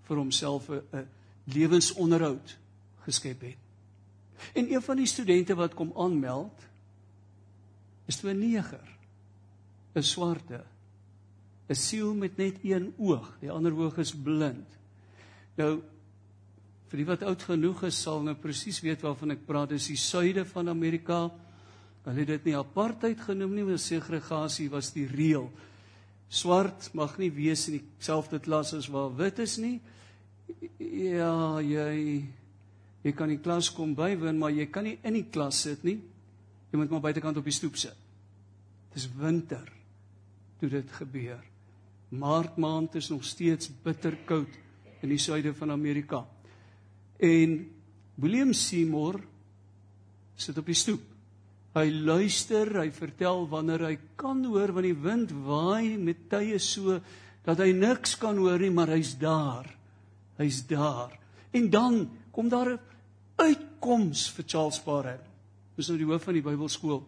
vir 0.02 0.16
homself 0.16 0.68
'n 0.68 1.08
lewensonderhoud 1.44 2.58
geskep 3.06 3.40
het. 3.40 3.56
En 4.52 4.72
een 4.72 4.82
van 4.82 4.96
die 4.96 5.06
studente 5.06 5.54
wat 5.54 5.74
kom 5.74 5.92
aanmeld 5.96 6.60
is 8.06 8.16
toe 8.16 8.30
'n 8.30 8.38
neger, 8.38 8.88
'n 9.94 10.02
swarte, 10.02 10.64
'n 11.68 11.74
siel 11.74 12.14
met 12.14 12.36
net 12.36 12.58
een 12.62 12.94
oog, 12.98 13.36
die 13.40 13.50
ander 13.50 13.72
oog 13.72 13.96
is 13.98 14.14
blind. 14.14 14.68
Nou 15.56 15.82
vir 16.88 16.96
die 16.96 17.06
wat 17.06 17.22
oud 17.22 17.42
genoeg 17.42 17.82
is 17.82 18.02
sal 18.02 18.22
nou 18.22 18.34
presies 18.34 18.80
weet 18.80 19.00
waarvan 19.00 19.30
ek 19.30 19.46
praat, 19.46 19.68
dis 19.68 19.86
die 19.86 19.96
suide 19.96 20.44
van 20.44 20.68
Amerika. 20.68 21.30
Hulle 22.04 22.20
het 22.20 22.32
dit 22.34 22.50
nie 22.50 22.56
apartheid 22.58 23.20
genoem 23.24 23.54
nie, 23.56 23.64
maar 23.64 23.80
segregasie 23.80 24.68
was 24.72 24.92
die 24.92 25.06
reël. 25.08 25.48
Swart 26.28 26.90
mag 26.96 27.16
nie 27.20 27.30
wees 27.32 27.66
in 27.70 27.78
dieselfde 27.78 28.40
klas 28.44 28.74
as 28.76 28.90
waar 28.92 29.12
wit 29.16 29.40
is 29.44 29.56
nie. 29.62 29.78
Ja, 30.78 31.60
jy 31.64 32.24
jy 33.04 33.12
kan 33.12 33.32
in 33.32 33.40
klas 33.44 33.68
kom 33.72 33.92
bywoon, 33.96 34.38
maar 34.40 34.52
jy 34.52 34.66
kan 34.72 34.86
nie 34.88 34.98
in 35.04 35.16
die 35.18 35.26
klas 35.32 35.60
sit 35.66 35.84
nie. 35.84 35.98
Jy 36.72 36.80
moet 36.80 36.92
maar 36.92 37.04
buitekant 37.04 37.36
op 37.40 37.48
die 37.48 37.54
stoep 37.54 37.76
sit. 37.80 37.96
Dis 38.94 39.08
winter 39.20 39.68
toe 40.60 40.70
dit 40.72 40.92
gebeur. 40.98 41.40
Maart 42.14 42.56
maand 42.60 42.94
is 43.00 43.10
nog 43.12 43.24
steeds 43.26 43.70
bitterkoud 43.84 44.60
in 45.02 45.12
die 45.12 45.20
suide 45.20 45.52
van 45.56 45.72
Amerika. 45.74 46.22
En 47.18 47.58
William 48.20 48.52
Seymour 48.52 49.20
sit 50.36 50.58
op 50.58 50.66
die 50.66 50.78
stoep. 50.78 51.13
Hy 51.74 51.90
luister, 51.90 52.70
hy 52.78 52.90
vertel 52.94 53.48
wanneer 53.50 53.82
hy 53.88 53.96
kan 54.20 54.44
hoor 54.46 54.70
want 54.76 54.86
die 54.86 54.94
wind 54.94 55.32
waai 55.46 55.96
met 55.98 56.28
tye 56.30 56.58
so 56.62 57.00
dat 57.44 57.58
hy 57.58 57.72
niks 57.74 58.14
kan 58.20 58.38
hoor 58.38 58.62
nie, 58.62 58.70
maar 58.70 58.92
hy's 58.94 59.16
daar. 59.18 59.66
Hy's 60.38 60.62
daar. 60.70 61.12
En 61.54 61.66
dan 61.70 62.08
kom 62.30 62.48
daar 62.48 62.74
'n 62.74 62.80
uitkoms 63.36 64.30
vir 64.30 64.44
Charles 64.46 64.78
Parham. 64.78 65.18
Dis 65.76 65.88
nou 65.88 65.98
die 65.98 66.06
hoof 66.06 66.22
van 66.22 66.34
die 66.34 66.42
Bybelskool. 66.42 67.02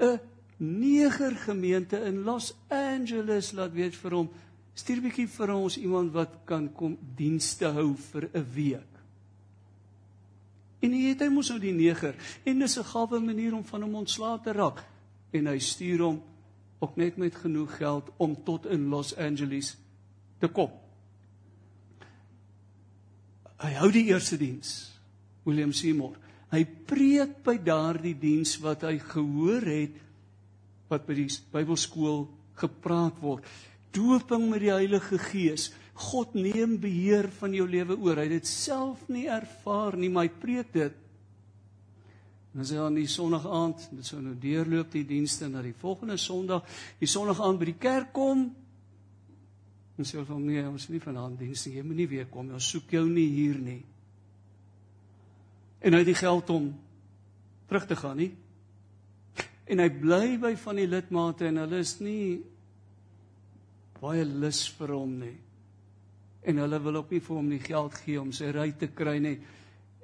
'n 0.00 0.20
Neger 0.58 1.34
gemeente 1.36 1.98
in 2.06 2.22
Los 2.22 2.54
Angeles 2.70 3.52
laat 3.52 3.72
weet 3.72 3.96
vir 3.96 4.10
hom, 4.10 4.28
stuur 4.74 5.00
bietjie 5.02 5.26
vir 5.28 5.50
ons 5.50 5.76
iemand 5.76 6.12
wat 6.14 6.44
kan 6.46 6.68
kom 6.72 6.96
dienste 7.16 7.72
hou 7.74 7.94
vir 8.12 8.30
'n 8.32 8.46
week. 8.54 8.93
En 10.84 10.92
hy 10.92 11.08
het 11.08 11.24
hy 11.24 11.30
mos 11.32 11.48
nou 11.52 11.58
die 11.62 11.74
neger 11.74 12.14
en 12.44 12.58
dis 12.60 12.78
'n 12.78 12.90
gawe 12.92 13.20
manier 13.20 13.54
om 13.54 13.64
van 13.64 13.82
hom 13.82 13.94
ontslae 14.04 14.40
te 14.44 14.52
raak 14.52 14.84
en 15.32 15.46
hy 15.46 15.58
stuur 15.58 16.00
hom 16.00 16.22
ook 16.78 16.96
net 16.96 17.16
met 17.16 17.34
genoeg 17.34 17.76
geld 17.76 18.10
om 18.16 18.36
tot 18.44 18.66
in 18.66 18.88
Los 18.88 19.16
Angeles 19.16 19.76
te 20.38 20.48
kom. 20.48 20.70
Hy 23.64 23.72
hou 23.80 23.90
die 23.90 24.04
eerste 24.12 24.36
diens. 24.36 24.92
William 25.44 25.72
Seymour. 25.72 26.18
Hy 26.52 26.64
preek 26.64 27.40
by 27.44 27.56
daardie 27.64 28.14
diens 28.18 28.56
wat 28.62 28.84
hy 28.86 28.98
gehoor 28.98 29.64
het 29.66 30.00
wat 30.90 31.06
by 31.08 31.16
die 31.16 31.28
Bybelskool 31.52 32.26
gepraat 32.60 33.16
word. 33.22 33.46
Doping 33.94 34.50
met 34.50 34.62
die 34.62 34.72
Heilige 34.72 35.18
Gees. 35.18 35.70
God 35.94 36.34
neem 36.34 36.76
beheer 36.82 37.28
van 37.38 37.54
jou 37.54 37.68
lewe 37.70 37.96
oor. 37.96 38.18
Hy 38.18 38.26
het 38.26 38.40
dit 38.40 38.50
self 38.50 39.04
nie 39.12 39.28
ervaar 39.30 39.96
nie, 39.98 40.10
maar 40.10 40.26
hy 40.26 40.32
preek 40.42 40.72
dit. 40.74 41.00
En 42.54 42.62
as 42.62 42.70
hy 42.74 42.82
aan 42.82 42.98
die 42.98 43.06
Sondag 43.10 43.46
aand, 43.50 43.88
dit 43.94 44.06
sou 44.06 44.20
nou 44.22 44.34
deurloop 44.38 44.92
die 44.94 45.06
dienste 45.06 45.48
na 45.50 45.62
die 45.62 45.74
volgende 45.78 46.18
Sondag, 46.18 46.66
die 47.00 47.10
Sondag 47.10 47.40
aand 47.42 47.62
by 47.62 47.70
die 47.70 47.80
kerk 47.82 48.12
kom, 48.14 48.44
en 49.94 50.06
sê 50.06 50.18
hom 50.18 50.42
nee, 50.42 50.62
ons 50.66 50.86
is 50.86 50.90
nie 50.90 51.02
vanaand 51.02 51.38
diens 51.38 51.66
nie. 51.66 51.76
Jy 51.78 51.82
moet 51.86 51.98
nie 52.02 52.10
weer 52.10 52.30
kom. 52.30 52.50
Ons 52.54 52.70
soek 52.74 52.96
jou 52.96 53.04
nie 53.06 53.28
hier 53.30 53.58
nie 53.62 53.82
en 55.84 55.92
hy 55.92 56.00
het 56.00 56.08
die 56.08 56.16
geld 56.16 56.50
om 56.50 56.70
terug 57.68 57.86
te 57.86 57.96
gaan 57.96 58.16
nie. 58.16 58.32
En 59.68 59.80
hy 59.80 59.88
bly 59.92 60.36
by 60.40 60.54
van 60.60 60.80
die 60.80 60.88
lidmate 60.88 61.48
en 61.50 61.60
hulle 61.60 61.80
is 61.84 61.98
nie 62.00 62.40
baie 64.00 64.24
lus 64.24 64.64
vir 64.78 64.94
hom 64.96 65.18
nie. 65.20 65.36
En 66.44 66.60
hulle 66.60 66.80
wil 66.84 67.00
ook 67.00 67.10
nie 67.10 67.20
vir 67.24 67.36
hom 67.36 67.48
die 67.48 67.62
geld 67.62 67.94
gee 68.04 68.20
om 68.20 68.32
sy 68.32 68.50
ry 68.52 68.70
te 68.78 68.90
kry 68.92 69.18
nie. 69.18 69.38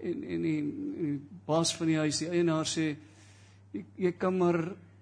En 0.00 0.23
en 0.25 0.42
die, 0.42 0.61
die 0.97 1.16
baas 1.47 1.75
van 1.76 1.90
die 1.90 1.99
huis, 2.00 2.23
die 2.23 2.30
eienaar 2.30 2.68
sê 2.68 2.87
jy, 3.73 3.85
jy 4.06 4.12
kan 4.18 4.37
maar 4.38 4.61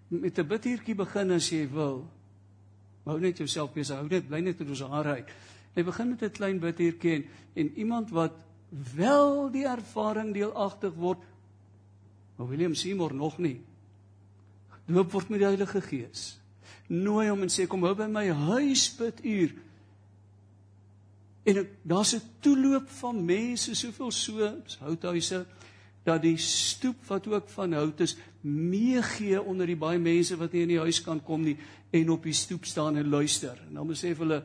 met 0.08 0.38
'n 0.38 0.48
bidhuurtjie 0.48 0.94
begin 0.94 1.30
as 1.30 1.50
jy 1.50 1.68
wil. 1.70 2.06
Hou 3.04 3.20
net 3.20 3.38
jouself 3.38 3.72
besig, 3.72 3.96
hou 3.96 4.08
net 4.08 4.28
bly 4.28 4.40
net 4.40 4.60
in 4.60 4.68
ons 4.68 4.80
hare 4.80 5.14
uit. 5.20 5.28
Hy 5.74 5.82
begin 5.82 6.08
met 6.08 6.22
'n 6.22 6.30
klein 6.30 6.58
bidhuurtjie 6.60 7.14
en, 7.14 7.24
en 7.54 7.72
iemand 7.78 8.10
wat 8.10 8.34
wel 8.96 9.50
die 9.50 9.64
ervaring 9.64 10.34
deelagtig 10.34 10.94
word. 10.94 11.18
Maar 12.36 12.48
William 12.48 12.74
Seymour 12.74 13.14
nog 13.14 13.38
nie. 13.38 13.60
Doop 14.86 15.12
word 15.12 15.28
met 15.28 15.38
die 15.38 15.46
Heilige 15.46 15.80
Gees. 15.80 16.40
Nooi 16.88 17.28
hom 17.28 17.42
en 17.42 17.52
sê 17.52 17.66
kom 17.66 17.82
hou 17.84 17.94
by 17.94 18.06
my 18.08 18.28
huis 18.28 18.88
bid 18.96 19.24
uur. 19.24 19.54
En 21.48 21.68
daar's 21.82 22.14
'n 22.14 22.22
toeloop 22.40 22.88
van 22.88 23.24
mense, 23.24 23.74
soveel 23.74 24.10
so, 24.10 24.62
houthuise 24.78 25.46
dat 26.02 26.22
die 26.22 26.36
stoep 26.36 27.06
wat 27.06 27.26
ook 27.26 27.48
van 27.48 27.72
hout 27.72 28.00
is 28.00 28.16
meegee 28.40 29.42
onder 29.42 29.66
die 29.66 29.76
baie 29.76 29.98
mense 29.98 30.36
wat 30.36 30.52
nie 30.52 30.62
in 30.62 30.68
die 30.68 30.80
huis 30.80 31.02
kan 31.04 31.20
kom 31.22 31.42
nie 31.42 31.56
en 31.90 32.10
op 32.10 32.22
die 32.22 32.36
stoep 32.36 32.64
staan 32.64 32.96
en 32.96 33.08
luister. 33.08 33.58
En 33.68 33.74
dan 33.74 33.86
besef 33.86 34.18
hulle 34.18 34.42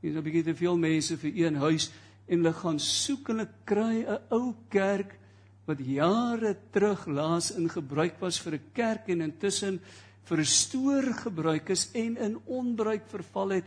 hier's 0.00 0.16
'n 0.16 0.22
bietjie 0.22 0.44
te 0.44 0.54
veel 0.54 0.76
mense 0.76 1.16
vir 1.16 1.32
een 1.34 1.54
huis 1.54 1.90
en 2.26 2.38
hulle 2.38 2.52
gaan 2.52 2.78
soek 2.78 3.28
en 3.28 3.38
hulle 3.38 3.50
kry 3.64 4.04
'n 4.04 4.18
ou 4.30 4.54
kerk 4.68 5.18
wat 5.66 5.78
jare 5.78 6.56
terug 6.70 7.06
laas 7.06 7.50
in 7.50 7.68
gebruik 7.68 8.20
was 8.20 8.38
vir 8.38 8.54
'n 8.54 8.70
kerk 8.72 9.08
en 9.08 9.20
intussen 9.20 9.80
vir 10.24 10.38
'n 10.38 10.44
stoor 10.44 11.02
gebruik 11.02 11.68
is 11.70 11.90
en 11.92 12.16
in 12.16 12.38
onbruik 12.44 13.02
verval 13.08 13.48
het 13.48 13.64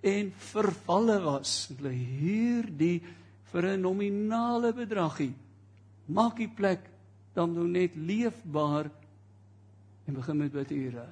en 0.00 0.32
vervalle 0.52 1.20
was. 1.24 1.68
Hulle 1.76 1.92
huur 1.94 2.68
die 2.76 3.02
vir 3.52 3.62
'n 3.76 3.80
nominale 3.80 4.72
bedragie. 4.72 5.34
Maak 6.06 6.36
die 6.36 6.48
plek 6.48 6.80
dan 7.34 7.54
nou 7.54 7.66
net 7.68 7.94
leefbaar 7.96 8.90
en 10.06 10.14
begin 10.14 10.36
met 10.36 10.52
bidure. 10.52 11.06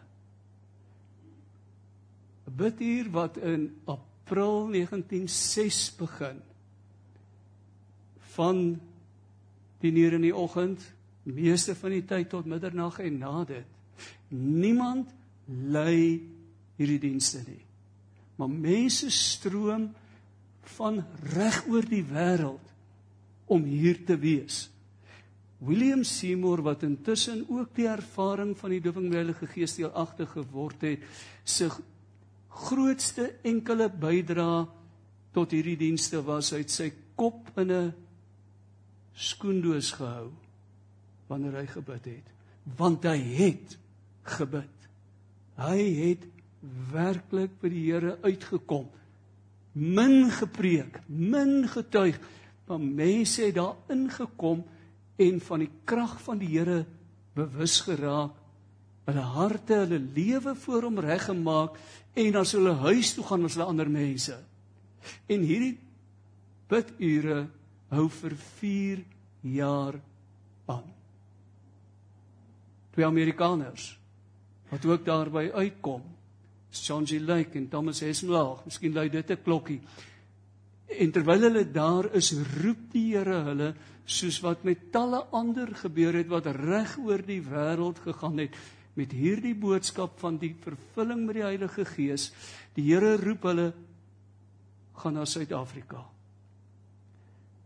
'n 2.46 2.56
Biduur 2.56 3.10
wat 3.10 3.36
in 3.36 3.80
April 3.84 4.68
1906 4.68 5.96
begin 5.96 6.42
van 8.34 8.80
die 9.80 9.92
uur 9.92 10.12
in 10.12 10.20
die 10.20 10.36
oggend, 10.36 10.80
meeste 11.22 11.74
van 11.74 11.90
die 11.90 12.04
tyd 12.04 12.28
tot 12.28 12.46
middernag 12.46 12.98
en 12.98 13.18
na 13.18 13.44
dit. 13.44 13.64
Niemand 14.28 15.08
lei 15.46 16.20
hierdie 16.76 16.98
dienste 16.98 17.42
nie. 17.46 17.63
Maar 18.36 18.50
mense 18.50 19.10
stroom 19.10 19.90
van 20.76 21.04
reg 21.34 21.64
oor 21.70 21.86
die 21.86 22.04
wêreld 22.04 22.72
om 23.46 23.64
hier 23.68 24.00
te 24.04 24.16
wees. 24.18 24.68
William 25.64 26.02
Seymour 26.04 26.62
wat 26.64 26.82
intussen 26.82 27.44
ook 27.48 27.74
die 27.76 27.88
ervaring 27.88 28.56
van 28.58 28.72
die 28.74 28.80
doping 28.84 29.06
met 29.06 29.12
die 29.12 29.20
Heilige 29.22 29.46
Gees 29.46 29.76
deelagtig 29.78 30.32
geword 30.34 30.82
het, 30.84 31.04
se 31.44 31.70
grootste 32.54 33.30
enkele 33.42 33.88
bydrae 33.88 34.64
tot 35.34 35.54
hierdie 35.54 35.78
dienste 35.78 36.20
was 36.24 36.52
uit 36.54 36.70
sy 36.70 36.90
kop 37.18 37.50
in 37.58 37.72
'n 37.72 37.94
skoendoos 39.14 39.92
gehou 39.94 40.30
wanneer 41.28 41.58
hy 41.60 41.66
gebid 41.66 42.04
het 42.04 42.26
want 42.78 43.04
hy 43.04 43.18
het 43.38 43.76
gebid 44.22 44.88
hy 45.58 45.80
het 46.02 46.24
werklik 46.92 47.56
by 47.60 47.70
die 47.72 47.84
Here 47.86 48.16
uitgekom 48.24 48.86
min 49.74 50.30
gepreek 50.30 51.00
min 51.08 51.66
getuig 51.68 52.20
maar 52.68 52.80
mense 52.80 53.42
het 53.44 53.58
daar 53.58 53.76
ingekom 53.92 54.62
en 55.20 55.40
van 55.40 55.64
die 55.64 55.70
krag 55.84 56.16
van 56.24 56.40
die 56.40 56.52
Here 56.54 56.84
bewus 57.34 57.80
geraak 57.86 58.38
hulle 59.04 59.26
harte 59.34 59.82
hulle 59.82 60.00
lewe 60.16 60.54
voor 60.64 60.88
hom 60.88 61.02
reggemaak 61.04 61.76
en 62.14 62.40
as 62.40 62.54
hulle 62.56 62.76
huis 62.86 63.12
toe 63.16 63.26
gaan 63.28 63.44
as 63.44 63.58
hulle 63.58 63.68
ander 63.68 63.90
mense 63.90 64.38
en 65.28 65.44
hierdie 65.44 65.76
bidure 66.70 67.44
hou 67.94 68.08
vir 68.08 68.34
4 68.60 69.04
jaar 69.54 69.98
aan. 70.70 70.86
Twee 72.94 73.06
Amerikaners 73.06 73.92
wat 74.70 74.86
ook 74.88 75.04
daarby 75.06 75.50
uitkom. 75.52 76.02
G. 76.74 77.20
Lake 77.20 77.58
en 77.58 77.68
Thomas 77.68 78.00
Hesmlaag, 78.00 78.64
miskien 78.64 78.92
lui 78.92 79.08
dit 79.10 79.30
'n 79.30 79.42
klokkie. 79.42 79.80
En 80.86 81.10
terwyl 81.10 81.40
hulle 81.40 81.70
daar 81.70 82.14
is, 82.14 82.32
roep 82.62 82.92
die 82.92 83.16
Here 83.16 83.42
hulle 83.44 83.74
soos 84.04 84.40
wat 84.40 84.64
met 84.64 84.90
talle 84.92 85.24
ander 85.32 85.74
gebeur 85.74 86.14
het 86.14 86.28
wat 86.28 86.46
reg 86.46 86.98
oor 86.98 87.22
die 87.22 87.40
wêreld 87.40 87.98
gegaan 88.04 88.38
het 88.38 88.56
met 88.94 89.12
hierdie 89.12 89.54
boodskap 89.54 90.18
van 90.20 90.36
die 90.38 90.54
vervulling 90.60 91.24
met 91.26 91.34
die 91.34 91.46
Heilige 91.46 91.84
Gees. 91.84 92.32
Die 92.74 92.84
Here 92.92 93.16
roep 93.16 93.42
hulle 93.42 93.72
gaan 94.94 95.14
na 95.14 95.24
Suid-Afrika. 95.24 96.04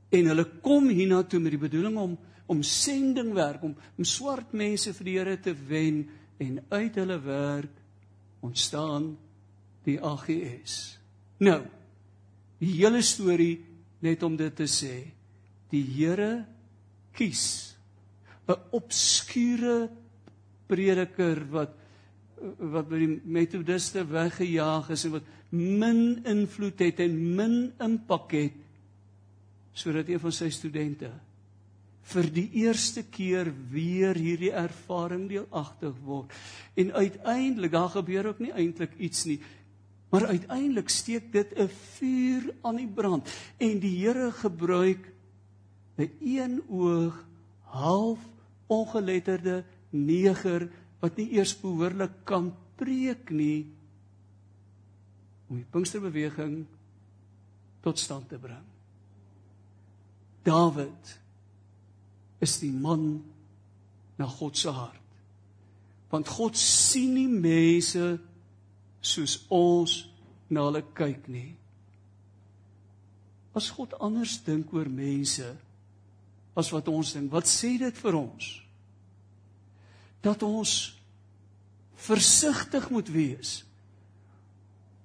En 0.09 0.31
hulle 0.31 0.47
kom 0.65 0.89
hiernatoe 0.89 1.41
met 1.41 1.53
die 1.57 1.67
bedoeling 1.69 1.99
om 1.99 2.19
om 2.49 2.63
sendingwerk 2.65 3.63
om 3.63 3.75
om 3.99 4.05
swart 4.09 4.55
mense 4.57 4.95
vir 4.97 5.05
die 5.05 5.17
Here 5.19 5.37
te 5.37 5.53
wen 5.69 6.07
en 6.41 6.63
uit 6.71 6.95
hulle 6.97 7.19
werk 7.21 7.75
ontstaan 8.45 9.17
die 9.85 9.99
AGS. 10.03 10.99
Nou, 11.39 11.63
die 12.59 12.73
hele 12.81 13.03
storie 13.03 13.59
net 14.05 14.23
om 14.23 14.37
dit 14.37 14.55
te 14.55 14.67
sê, 14.71 14.95
die 15.71 15.85
Here 15.85 16.47
kies 17.13 17.75
'n 18.49 18.57
obskure 18.73 19.91
prediker 20.69 21.45
wat 21.51 21.75
wat 22.59 22.87
by 22.89 22.99
die 23.03 23.21
metodiste 23.25 24.05
weggejaag 24.07 24.91
is 24.95 25.05
en 25.05 25.17
wat 25.17 25.27
min 25.51 26.25
invloed 26.25 26.79
het 26.79 27.01
en 27.01 27.17
min 27.37 27.73
impak 27.83 28.33
het 28.33 28.61
sodat 29.75 30.09
een 30.09 30.21
van 30.21 30.33
sy 30.33 30.51
studente 30.55 31.11
vir 32.09 32.29
die 32.33 32.49
eerste 32.65 33.03
keer 33.05 33.51
weer 33.73 34.17
hierdie 34.17 34.53
ervaring 34.57 35.27
deelagtig 35.29 35.97
word. 36.07 36.33
En 36.79 36.93
uiteindelik, 36.93 37.73
daar 37.75 37.93
gebeur 37.93 38.31
ook 38.33 38.41
nie 38.41 38.53
eintlik 38.53 38.97
iets 38.97 39.27
nie, 39.29 39.41
maar 40.09 40.27
uiteindelik 40.31 40.89
steek 40.89 41.33
dit 41.33 41.53
'n 41.53 41.69
vuur 41.69 42.55
aan 42.63 42.77
die 42.77 42.89
brand 42.89 43.29
en 43.59 43.81
die 43.81 43.97
Here 44.01 44.33
gebruik 44.33 45.13
'n 45.99 46.11
een 46.21 46.63
oog 46.69 47.27
half 47.61 48.19
ongeletterde 48.67 49.65
neger 49.91 50.71
wat 51.01 51.17
nie 51.17 51.31
eers 51.37 51.55
behoorlik 51.61 52.25
kan 52.25 52.55
preek 52.77 53.31
nie 53.31 53.67
om 55.49 55.57
die 55.57 55.67
Pinksterbeweging 55.71 56.67
tot 57.81 57.99
stand 57.99 58.29
te 58.29 58.39
bring. 58.39 58.65
Dawid 60.43 61.19
is 62.41 62.59
die 62.63 62.73
man 62.73 63.23
na 64.19 64.27
God 64.27 64.57
se 64.57 64.71
hart. 64.71 65.01
Want 66.11 66.29
God 66.29 66.57
sien 66.57 67.15
nie 67.15 67.29
mense 67.29 68.17
soos 69.05 69.39
ons 69.53 70.01
na 70.49 70.65
hulle 70.67 70.83
kyk 70.97 71.29
nie. 71.31 71.53
As 73.59 73.71
God 73.75 73.97
anders 74.01 74.39
dink 74.47 74.73
oor 74.73 74.89
mense 74.89 75.51
as 76.59 76.73
wat 76.75 76.89
ons 76.91 77.13
dink, 77.15 77.31
wat 77.31 77.47
sê 77.47 77.77
dit 77.79 78.01
vir 78.03 78.17
ons? 78.19 78.47
Dat 80.25 80.43
ons 80.43 80.73
versigtig 82.09 82.89
moet 82.91 83.11
wees 83.15 83.53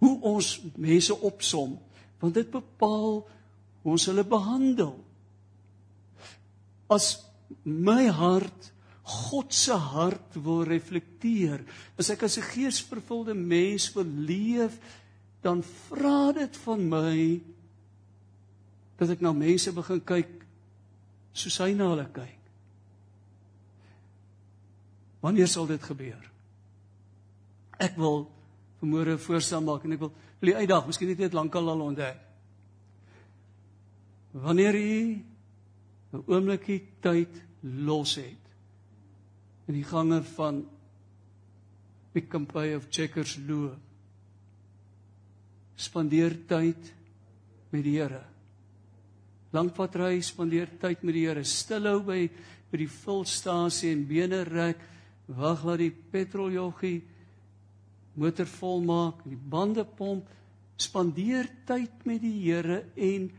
hoe 0.03 0.17
ons 0.33 0.47
mense 0.75 1.15
opsom, 1.23 1.77
want 2.19 2.35
dit 2.35 2.49
bepaal 2.51 3.21
hoe 3.23 3.93
ons 3.93 4.07
hulle 4.09 4.25
behandel 4.27 4.97
as 6.89 7.25
my 7.63 8.07
hart 8.07 8.71
God 9.03 9.51
se 9.51 9.75
hart 9.75 10.37
wil 10.39 10.63
reflekteer, 10.63 11.59
as 11.99 12.09
ek 12.09 12.23
as 12.23 12.37
'n 12.37 12.47
geesvervulde 12.55 13.33
mens 13.33 13.91
wil 13.93 14.07
leef, 14.07 14.79
dan 15.41 15.61
vra 15.61 16.31
dit 16.31 16.57
van 16.57 16.89
my 16.89 17.41
dat 18.97 19.09
ek 19.09 19.21
na 19.21 19.33
mense 19.33 19.71
begin 19.71 19.99
kyk 19.99 20.45
soos 21.33 21.57
hy 21.57 21.73
na 21.73 21.89
hulle 21.89 22.07
kyk. 22.13 22.39
Wanneer 25.21 25.47
sal 25.47 25.67
dit 25.67 25.83
gebeur? 25.83 26.31
Ek 27.79 27.97
wil 27.97 28.29
vanmôre 28.79 29.17
voorstel 29.17 29.61
maak 29.61 29.83
en 29.83 29.91
ek 29.91 29.99
wil 29.99 30.13
wil 30.43 30.51
die 30.51 30.59
uitdag, 30.59 30.87
miskien 30.87 31.07
het 31.07 31.19
jy 31.19 31.27
dit 31.29 31.35
lankal 31.37 31.69
al 31.71 31.81
ontdek. 31.81 32.17
Wanneer 34.33 34.75
jy 34.75 35.23
'n 36.13 36.23
oomblikie 36.27 36.81
tyd 37.01 37.41
los 37.63 38.15
het 38.21 38.51
in 39.67 39.73
die 39.73 39.87
gange 39.87 40.21
van 40.35 40.61
Pick 42.13 42.35
n 42.37 42.45
Pay 42.45 42.75
of 42.75 42.85
Checkers 42.89 43.37
loop 43.47 43.79
spandeer 45.75 46.35
tyd 46.47 46.91
met 47.73 47.83
die 47.85 47.95
Here. 47.97 48.21
Lankpad 49.53 49.95
ry 49.97 50.19
spandeer 50.21 50.69
tyd 50.81 51.03
met 51.03 51.17
die 51.17 51.25
Here. 51.25 51.43
Stilhou 51.43 52.03
by 52.05 52.27
by 52.73 52.79
die 52.81 52.89
vulstasie 52.89 53.91
en 53.93 54.05
bene 54.09 54.43
rek. 54.47 54.79
Wag 55.33 55.61
laat 55.65 55.81
die 55.81 55.91
petroljoggie 55.93 57.03
motor 58.17 58.49
vol 58.49 58.81
maak 58.85 59.21
die 59.25 59.37
bande 59.37 59.85
pomp. 59.85 60.29
Spandeer 60.77 61.49
tyd 61.69 62.05
met 62.09 62.21
die 62.21 62.35
Here 62.45 62.83
en 62.97 63.29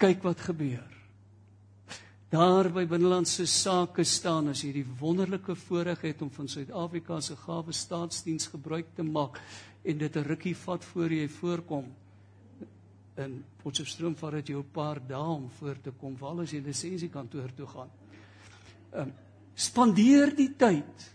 kyk 0.00 0.24
wat 0.24 0.48
gebeur 0.48 0.99
daar 2.30 2.68
by 2.70 2.84
binnelandse 2.86 3.46
sake 3.50 4.04
staan 4.06 4.52
as 4.52 4.62
jy 4.62 4.70
die 4.72 4.86
wonderlike 5.00 5.56
voorreg 5.66 6.04
het 6.06 6.20
om 6.22 6.30
van 6.30 6.48
Suid-Afrika 6.48 7.18
se 7.20 7.34
gawe 7.36 7.72
staatsdiens 7.74 8.46
gebruik 8.52 8.94
te 8.94 9.02
maak 9.02 9.40
en 9.82 9.98
dit 9.98 10.16
'n 10.16 10.28
rukkie 10.28 10.54
vat 10.54 10.84
voor 10.84 11.10
jy 11.10 11.28
voorkom 11.28 11.90
in 13.16 13.44
Potchefstroom 13.62 14.14
vat 14.16 14.32
dit 14.32 14.46
jou 14.48 14.62
'n 14.62 14.70
paar 14.72 15.00
dae 15.06 15.34
om 15.34 15.50
voor 15.50 15.80
te 15.82 15.90
kom 15.90 16.16
val 16.16 16.40
as 16.40 16.50
jy 16.50 16.60
lisensiekantoor 16.60 17.54
toe 17.54 17.66
gaan. 17.66 17.90
Ehm 18.92 19.08
um, 19.08 19.12
spandeer 19.54 20.36
die 20.36 20.56
tyd 20.56 21.14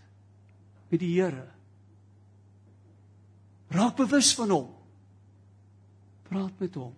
met 0.90 1.00
die 1.00 1.14
Here. 1.20 1.48
Raak 3.68 3.96
bewus 3.96 4.34
van 4.34 4.50
hom. 4.50 4.68
Praat 6.28 6.60
met 6.60 6.74
hom. 6.74 6.94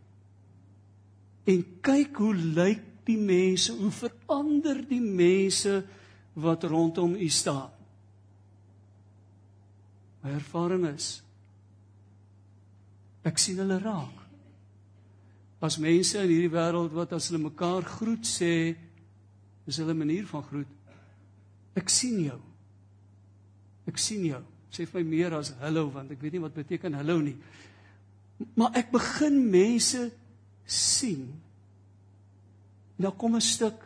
En 1.45 1.65
kyk 1.81 2.17
hoe 2.17 2.35
lyk 2.35 2.88
die 3.09 3.19
mense, 3.19 3.73
hoe 3.75 3.91
verander 3.95 4.83
die 4.87 5.03
mense 5.03 5.81
wat 6.39 6.65
rondom 6.69 7.17
u 7.17 7.29
staan? 7.33 7.73
My 10.23 10.35
ervaring 10.37 10.87
is 10.91 11.19
ek 13.29 13.41
sien 13.41 13.59
hulle 13.61 13.77
raak. 13.83 14.25
As 15.65 15.77
mense 15.83 16.21
in 16.23 16.31
hierdie 16.31 16.53
wêreld 16.53 16.95
wat 16.97 17.13
as 17.17 17.29
hulle 17.29 17.43
mekaar 17.49 17.85
groet 17.85 18.27
sê, 18.27 18.53
is 19.69 19.81
hulle 19.83 19.97
manier 19.97 20.25
van 20.31 20.45
groet. 20.47 20.71
Ek 21.77 21.91
sien 21.93 22.21
jou. 22.25 22.39
Ek 23.91 23.99
sien 24.01 24.25
jou. 24.31 24.41
Sê 24.73 24.87
vir 24.87 25.01
my 25.01 25.05
meer 25.11 25.37
as 25.39 25.53
hallo 25.63 25.89
want 25.93 26.13
ek 26.15 26.23
weet 26.23 26.37
nie 26.37 26.45
wat 26.45 26.57
beteken 26.57 26.97
hallo 26.99 27.19
nie. 27.25 27.37
Maar 28.57 28.79
ek 28.81 28.93
begin 28.95 29.41
mense 29.51 30.07
sien 30.69 31.27
dan 32.99 33.17
kom 33.17 33.37
'n 33.37 33.41
stuk 33.41 33.79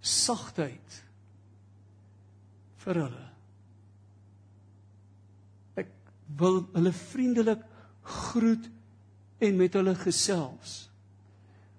sagtheid 0.00 1.02
vir 2.76 2.94
hulle. 2.94 3.26
Ek 5.76 5.88
wil 6.36 6.62
hulle 6.72 6.92
vriendelik 6.92 7.64
groet 8.02 8.70
en 9.40 9.56
met 9.56 9.76
hulle 9.76 9.94
gesels. 9.94 10.88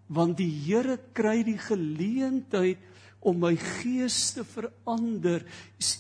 Want 0.08 0.38
die 0.38 0.52
Here 0.66 0.98
kry 1.14 1.44
die 1.44 1.58
geleentheid 1.58 2.78
om 3.22 3.40
my 3.40 3.56
gees 3.56 4.34
te 4.34 4.44
verander. 4.44 5.46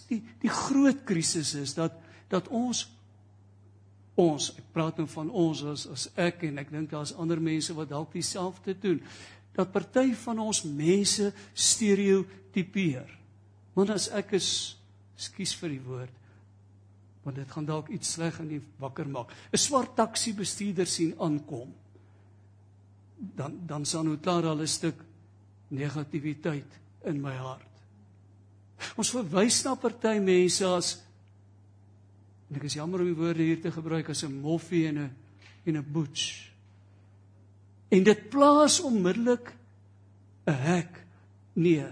Die 0.10 0.22
die 0.42 0.50
groot 0.50 1.06
krisis 1.06 1.54
is 1.54 1.74
dat 1.78 1.94
dat 2.30 2.48
ons 2.48 2.88
ons 4.20 4.52
ek 4.58 4.74
praat 4.74 4.98
nou 4.98 5.08
van 5.08 5.30
ons 5.30 5.64
as 5.72 5.86
as 5.88 6.08
ek 6.20 6.44
en 6.44 6.60
ek 6.62 6.72
dink 6.72 6.90
daar's 6.92 7.14
ander 7.14 7.40
mense 7.40 7.74
wat 7.74 7.90
dalk 7.90 8.12
dieselfde 8.14 8.76
doen 8.80 9.00
dat 9.56 9.72
party 9.72 10.14
van 10.16 10.40
ons 10.40 10.64
mense 10.64 11.34
stereotipeer. 11.54 13.08
Want 13.74 13.90
as 13.90 14.10
ek 14.16 14.36
is 14.40 14.78
skuis 15.20 15.54
vir 15.60 15.70
die 15.76 15.84
woord, 15.86 16.14
want 17.22 17.38
dit 17.38 17.52
gaan 17.54 17.68
dalk 17.68 17.92
iets 17.94 18.16
sleg 18.16 18.40
in 18.42 18.50
die 18.56 18.62
wakker 18.82 19.08
maak. 19.08 19.32
'n 19.54 19.58
Swart 19.58 19.96
taxi 19.96 20.34
bestuurder 20.34 20.88
sien 20.88 21.14
aankom. 21.20 21.74
Dan 23.18 23.68
dan 23.68 23.86
sal 23.86 24.04
nou 24.04 24.18
klaar 24.18 24.46
al 24.46 24.62
'n 24.62 24.68
stuk 24.68 25.04
negativiteit 25.70 26.80
in 27.06 27.22
my 27.22 27.36
hart. 27.36 27.68
Ons 28.98 29.12
verwys 29.12 29.64
na 29.64 29.76
party 29.76 30.20
mense 30.20 30.66
as 30.66 31.02
en 32.50 32.58
ek 32.58 32.64
is 32.64 32.74
jammer 32.74 33.00
om 33.00 33.06
die 33.06 33.16
woorde 33.16 33.44
hier 33.44 33.62
te 33.62 33.72
gebruik 33.72 34.10
as 34.10 34.24
'n 34.24 34.42
moffie 34.42 34.88
en 34.88 34.98
'n 34.98 35.16
en 35.66 35.78
'n 35.78 35.92
butch. 35.94 36.51
En 37.92 38.04
dit 38.08 38.30
plaas 38.32 38.80
onmiddellik 38.80 39.52
'n 40.48 40.52
hek, 40.52 41.06
nee, 41.54 41.86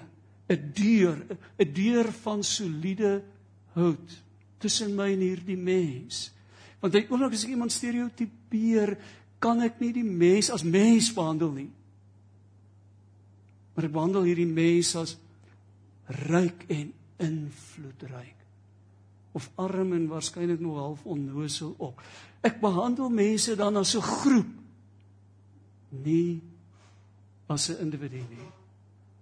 'n 0.47 0.71
deur, 0.73 1.17
'n 1.57 1.73
deur 1.73 2.11
van 2.11 2.43
soliede 2.43 3.23
hout 3.73 4.23
tussen 4.57 4.95
my 4.95 5.11
en 5.13 5.19
hierdie 5.19 5.57
mens. 5.57 6.31
Want 6.79 6.93
hy 6.93 7.05
oomblik 7.09 7.33
as 7.33 7.43
ek 7.43 7.49
iemand 7.55 7.71
stereotipeer, 7.71 8.97
kan 9.39 9.61
ek 9.61 9.79
nie 9.79 9.93
die 9.93 10.03
mens 10.03 10.49
as 10.51 10.63
mens 10.63 11.13
behandel 11.13 11.51
nie. 11.51 11.71
Maar 13.75 13.87
ek 13.87 13.95
behandel 13.95 14.27
hierdie 14.27 14.49
mens 14.49 14.95
as 14.95 15.17
ryk 16.27 16.65
en 16.67 16.93
invloedryk 17.19 18.35
of 19.31 19.51
arm 19.55 19.93
en 19.93 20.07
waarskynlik 20.09 20.59
nog 20.59 20.77
half 20.77 21.05
onnosel 21.05 21.75
ook. 21.77 22.01
Ek 22.41 22.57
behandel 22.59 23.11
mense 23.13 23.55
dan 23.55 23.77
as 23.77 23.95
'n 23.95 24.01
groep 24.01 24.58
nie 25.91 26.41
as 27.47 27.69
'n 27.69 27.81
individu 27.81 28.17
nie. 28.29 28.49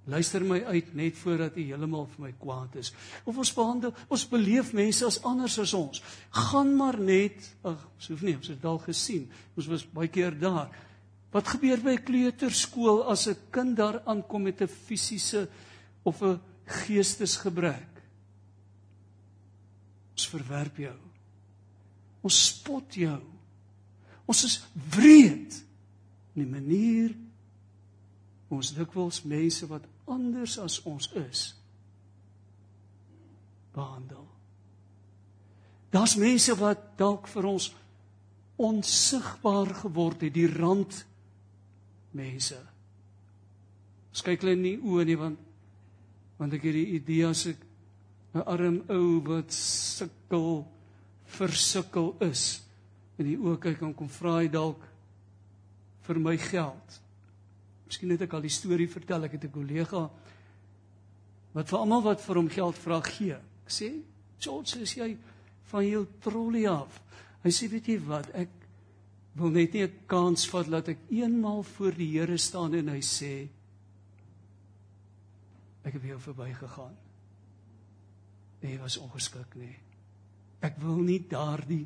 Luister 0.07 0.43
my 0.45 0.61
uit 0.63 0.93
net 0.95 1.17
voordat 1.17 1.57
u 1.57 1.63
heeltemal 1.67 2.05
vir 2.07 2.21
my 2.21 2.33
kwaad 2.39 2.75
is. 2.79 2.93
Of 3.27 3.37
ons 3.37 3.53
behandel, 3.53 3.93
ons 4.07 4.23
beleef 4.27 4.71
mense 4.73 5.05
as 5.05 5.19
anders 5.27 5.57
as 5.59 5.73
ons. 5.73 6.01
Gaan 6.31 6.75
maar 6.75 6.95
net, 6.99 7.35
ag, 7.61 7.81
ons 7.95 8.07
hoef 8.07 8.21
nie, 8.21 8.35
ons 8.35 8.47
het 8.47 8.61
dalk 8.61 8.85
gesien. 8.87 9.25
Ons 9.59 9.67
was 9.67 9.83
baie 9.91 10.07
keer 10.07 10.39
daar. 10.39 10.71
Wat 11.35 11.47
gebeur 11.47 11.83
by 11.83 11.97
'n 11.97 12.03
kleuterskool 12.03 13.03
as 13.03 13.27
'n 13.27 13.35
kind 13.51 13.75
daar 13.75 14.01
aankom 14.05 14.43
met 14.43 14.61
'n 14.61 14.67
fisiese 14.67 15.49
of 16.03 16.21
'n 16.23 16.39
geestesgebrek? 16.65 18.01
Ons 20.11 20.27
verwerp 20.27 20.77
jou. 20.77 20.97
Ons 22.21 22.45
spot 22.45 22.93
jou. 22.93 23.21
Ons 24.25 24.43
is 24.43 24.61
wreed 24.95 25.66
in 26.37 26.45
die 26.45 26.51
manier 26.51 27.15
ons 28.53 28.69
dikwels 28.77 29.23
mense 29.25 29.65
wat 29.67 29.87
anders 30.07 30.55
as 30.61 30.77
ons 30.87 31.09
is 31.17 31.49
behandel. 33.73 34.23
Daar's 35.89 36.15
mense 36.19 36.53
wat 36.59 36.93
dalk 36.99 37.27
vir 37.31 37.47
ons 37.49 37.71
onsigbaar 38.57 39.73
geword 39.81 40.23
het, 40.25 40.33
die 40.33 40.49
rand 40.49 40.93
mense. 42.17 42.57
Ons 44.13 44.23
kyk 44.25 44.45
hulle 44.45 44.57
nie 44.57 44.77
oë 44.77 45.05
nie 45.09 45.19
want 45.19 45.43
want 46.37 46.53
ek 46.53 46.67
het 46.69 46.75
die 46.77 46.99
idee 46.99 47.25
as 47.25 47.47
ek 47.49 47.63
'n 48.37 48.43
arm 48.45 48.75
ou 48.93 49.21
wat 49.25 49.53
sukkel 49.53 50.67
versukkel 51.25 52.13
is 52.21 52.61
in 53.17 53.25
die 53.25 53.37
oë 53.37 53.57
kyk 53.57 53.81
en 53.81 53.95
kom 53.97 54.09
vra 54.09 54.35
hy 54.41 54.47
dalk 54.53 54.83
vir 56.07 56.19
my 56.23 56.37
geld. 56.37 56.99
Miskien 57.87 58.11
het 58.15 58.25
ek 58.27 58.35
al 58.35 58.45
die 58.45 58.53
storie 58.53 58.89
vertel. 58.91 59.27
Ek 59.27 59.37
het 59.37 59.43
'n 59.43 59.51
kollega 59.51 60.09
wat 61.53 61.69
vir 61.69 61.79
almal 61.79 62.03
wat 62.03 62.21
vir 62.21 62.35
hom 62.35 62.49
geld 62.49 62.77
vra 62.77 63.01
gee. 63.01 63.33
Ek 63.65 63.71
sê, 63.71 64.01
"George, 64.39 64.79
is 64.81 64.93
jy 64.93 65.17
van 65.63 65.85
jou 65.85 66.05
trolley 66.19 66.67
af?" 66.67 67.01
Hy 67.43 67.49
sê, 67.49 67.69
"Weet 67.69 67.87
jy 67.87 67.99
wat? 67.99 68.29
Ek 68.33 68.49
wil 69.35 69.49
net 69.49 69.73
nie 69.73 69.83
'n 69.83 69.99
kans 70.07 70.47
vat 70.49 70.69
dat 70.69 70.87
ek 70.87 70.97
eenmaal 71.09 71.63
voor 71.63 71.91
die 71.91 72.19
Here 72.19 72.37
staan 72.37 72.73
en 72.73 72.87
hy 72.87 73.01
sê, 73.01 73.47
ek 75.83 75.93
het 75.93 76.03
jou 76.03 76.19
verbygegaan. 76.19 76.95
Jy 78.59 78.79
was 78.79 78.97
ongeskik 78.97 79.55
nie. 79.55 79.75
Ek 80.61 80.77
wil 80.77 80.97
nie 80.97 81.19
daardie 81.29 81.85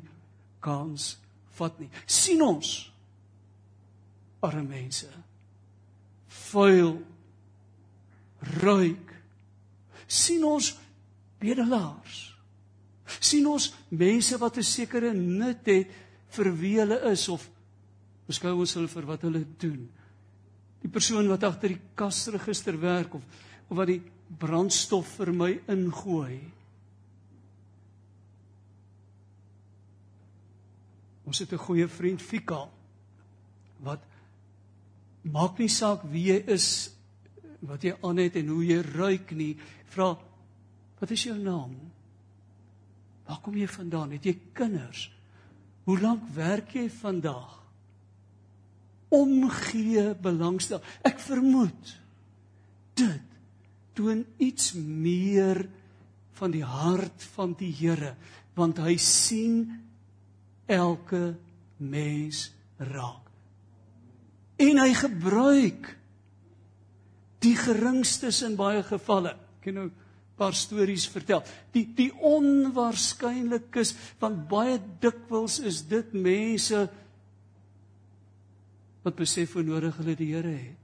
kans 0.60 1.18
vat 1.58 1.78
nie. 1.78 1.90
sien 2.06 2.42
ons 2.42 2.92
arme 4.42 4.66
mense. 4.68 5.08
Vuil 6.50 6.96
ruik. 8.60 9.12
Sien 10.06 10.44
ons 10.44 10.72
bedelaars. 11.40 12.20
Sien 13.20 13.46
ons 13.46 13.70
mense 13.88 14.38
wat 14.38 14.58
'n 14.58 14.62
sekere 14.62 15.12
nut 15.14 15.66
het 15.66 15.90
vir 16.28 16.52
wie 16.56 16.78
hulle 16.80 16.98
is 17.12 17.28
of 17.28 17.48
beskou 18.26 18.60
ons 18.60 18.74
hulle 18.74 18.88
vir 18.88 19.06
wat 19.06 19.22
hulle 19.22 19.44
doen. 19.58 19.90
Die 20.82 20.88
persoon 20.90 21.28
wat 21.28 21.44
agter 21.44 21.68
die 21.68 21.80
kasregister 21.94 22.78
werk 22.80 23.14
of 23.14 23.22
of 23.68 23.76
wat 23.76 23.88
die 23.88 24.02
brandstof 24.38 25.06
vir 25.16 25.32
my 25.32 25.52
ingooi. 25.72 26.40
Ons 31.24 31.38
het 31.38 31.52
'n 31.52 31.66
goeie 31.66 31.88
vriend 31.88 32.20
Fika 32.20 32.68
wat 33.80 34.11
maak 35.22 35.58
nie 35.58 35.70
saak 35.70 36.04
wie 36.10 36.28
jy 36.32 36.42
is 36.50 36.68
wat 37.62 37.84
jy 37.86 37.94
aan 38.02 38.18
het 38.18 38.36
en 38.40 38.48
hoe 38.50 38.64
jy 38.66 38.80
ruik 38.82 39.32
nie. 39.38 39.54
Vra 39.92 40.12
wat 41.00 41.10
is 41.10 41.24
jou 41.26 41.38
naam? 41.38 41.74
Waar 43.26 43.40
kom 43.42 43.56
jy 43.58 43.66
vandaan? 43.70 44.14
Het 44.14 44.30
jy 44.30 44.36
kinders? 44.54 45.08
Hoe 45.86 45.98
lank 45.98 46.28
werk 46.34 46.74
jy 46.78 46.88
vandag 46.90 47.62
omgee 49.12 50.14
belangstel. 50.22 50.80
Ek 51.04 51.20
vermoed 51.20 51.92
dit 52.96 53.36
toon 53.96 54.24
iets 54.40 54.72
meer 54.76 55.66
van 56.38 56.52
die 56.54 56.64
hart 56.64 57.24
van 57.36 57.52
die 57.58 57.72
Here 57.76 58.14
want 58.56 58.80
hy 58.84 58.98
sien 59.00 59.62
elke 60.68 61.34
mens 61.80 62.46
raak 62.76 63.31
en 64.62 64.78
hy 64.82 64.92
gebruik 64.94 65.90
die 67.42 67.56
geringstes 67.58 68.42
in 68.46 68.56
baie 68.58 68.82
gevalle. 68.86 69.34
Ek 69.34 69.66
kan 69.66 69.74
nou 69.74 69.86
'n 69.86 69.94
paar 70.36 70.54
stories 70.54 71.06
vertel. 71.08 71.42
Die 71.72 71.86
die 71.86 72.10
onwaarskynlikes 72.12 73.94
van 74.18 74.46
baie 74.48 74.78
dikwels 75.00 75.58
is 75.60 75.82
dit 75.82 76.12
mense 76.12 76.88
wat 79.02 79.16
besef 79.16 79.54
hoe 79.54 79.62
nodig 79.62 79.96
hulle 79.96 80.16
die 80.16 80.34
Here 80.34 80.48
het. 80.48 80.78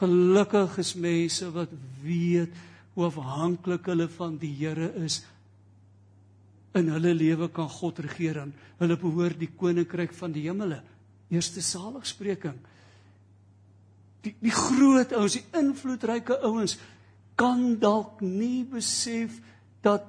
Gelukkig 0.00 0.78
is 0.78 0.94
mense 0.94 1.50
wat 1.52 1.68
weet 2.02 2.52
hoe 2.94 3.06
afhanklik 3.06 3.86
hulle 3.86 4.08
van 4.08 4.38
die 4.38 4.54
Here 4.54 4.92
is. 5.04 5.22
In 6.74 6.88
hulle 6.88 7.14
lewe 7.14 7.48
kan 7.48 7.68
God 7.68 7.98
regeer 7.98 8.38
en 8.38 8.54
hulle 8.78 8.96
behoort 8.96 9.38
die 9.38 9.52
koninkryk 9.56 10.12
van 10.12 10.32
die 10.32 10.48
hemele 10.48 10.82
eerste 11.32 11.62
saligspreking. 11.62 12.58
Die 14.24 14.34
die 14.40 14.54
groot 14.54 15.12
ouens, 15.12 15.38
die 15.38 15.44
invloedryke 15.58 16.38
ouens 16.46 16.78
kan 17.38 17.78
dalk 17.82 18.20
nie 18.24 18.64
besef 18.68 19.40
dat 19.84 20.06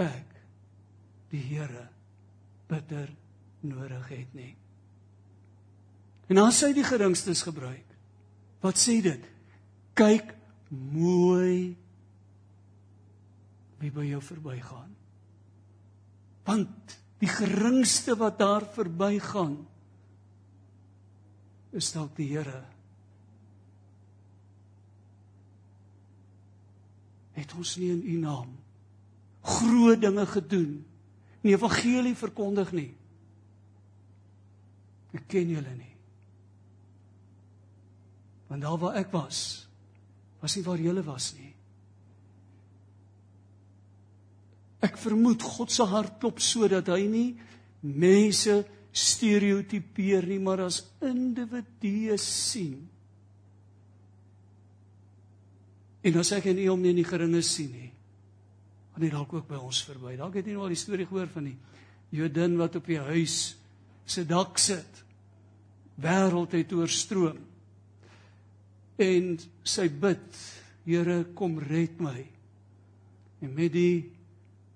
ek 0.00 0.26
die 1.30 1.42
Here 1.42 1.88
bitter 2.70 3.10
nodig 3.66 4.08
het 4.08 4.34
nie. 4.34 4.54
En 6.30 6.38
as 6.44 6.60
hy 6.62 6.70
die 6.76 6.86
geringstes 6.86 7.42
gebruik, 7.42 7.86
wat 8.62 8.78
sê 8.78 9.00
dit? 9.02 9.22
Kyk 9.98 10.34
mooi 10.70 11.74
wie 13.80 13.90
by 13.90 14.04
jou 14.06 14.20
verbygaan. 14.22 14.90
Want 16.46 16.99
die 17.20 17.28
geringste 17.28 18.16
wat 18.16 18.38
daar 18.40 18.64
verbygaan 18.74 19.58
is 21.76 21.92
dalk 21.94 22.14
die 22.16 22.30
Here. 22.32 22.62
Het 27.36 27.52
ons 27.56 27.76
nie 27.80 27.92
in 27.92 28.02
u 28.04 28.16
naam 28.24 28.56
groot 29.40 30.00
dinge 30.00 30.26
gedoen, 30.28 30.72
nie 31.40 31.54
evangelie 31.56 32.12
verkondig 32.18 32.72
nie. 32.76 32.90
Ek 35.16 35.24
ken 35.32 35.48
julle 35.48 35.72
nie. 35.78 35.94
Want 38.50 38.66
daar 38.66 38.76
waar 38.82 38.98
ek 39.00 39.08
was, 39.14 39.40
was 40.42 40.56
nie 40.56 40.64
waar 40.66 40.82
julle 40.82 41.04
was 41.06 41.30
nie. 41.38 41.54
Ek 44.84 44.96
vermoed 45.00 45.42
God 45.44 45.72
se 45.72 45.84
hart 45.84 46.18
klop 46.20 46.40
sodat 46.40 46.88
hy 46.88 47.02
nie 47.10 47.28
mense 47.84 48.62
stereotipeer 48.90 50.26
nie, 50.26 50.40
maar 50.42 50.64
as 50.66 50.80
individue 51.04 52.16
sien. 52.20 52.80
En 56.00 56.16
as 56.22 56.32
ek 56.32 56.48
en 56.50 56.60
u 56.62 56.68
hom 56.70 56.80
nie 56.82 56.94
in 56.94 57.02
die 57.02 57.08
geringe 57.08 57.42
sien 57.44 57.70
nie, 57.76 57.90
gaan 58.94 59.04
hy 59.04 59.10
dalk 59.12 59.34
ook 59.36 59.48
by 59.50 59.60
ons 59.60 59.82
verby. 59.84 60.16
Dalk 60.18 60.40
het 60.40 60.48
jy 60.48 60.56
nou 60.56 60.64
al 60.64 60.72
die 60.72 60.80
storie 60.80 61.06
gehoor 61.08 61.28
van 61.30 61.50
die 61.50 61.58
Jodin 62.16 62.56
wat 62.58 62.80
op 62.80 62.88
die 62.90 62.98
huis 63.12 63.36
se 64.08 64.24
dak 64.26 64.58
sit. 64.58 65.04
Wêreld 66.00 66.56
het 66.56 66.72
oorstroom. 66.74 67.38
En 69.00 69.36
sy 69.62 69.86
bid, 69.92 70.40
Here, 70.88 71.20
kom 71.36 71.58
red 71.60 72.00
my. 72.02 72.24
En 73.44 73.52
met 73.54 73.70
die 73.72 74.08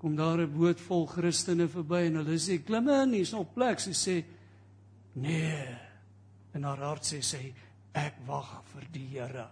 kom 0.05 0.17
daar 0.17 0.39
'n 0.39 0.53
boot 0.53 0.81
vol 0.81 1.07
Christene 1.07 1.65
verby 1.69 2.05
en 2.07 2.17
hulle 2.21 2.37
sê 2.37 2.59
klim 2.63 2.89
in, 2.89 3.13
hier's 3.13 3.33
nog 3.33 3.55
plek. 3.55 3.81
Sy 3.81 3.93
sê 3.93 4.25
nee. 5.15 5.79
En 6.53 6.63
haar 6.63 6.79
hart 6.79 7.05
sê 7.05 7.23
sy 7.23 7.55
ek 7.93 8.15
wag 8.27 8.63
vir 8.75 8.85
die 8.93 9.07
Here. 9.07 9.49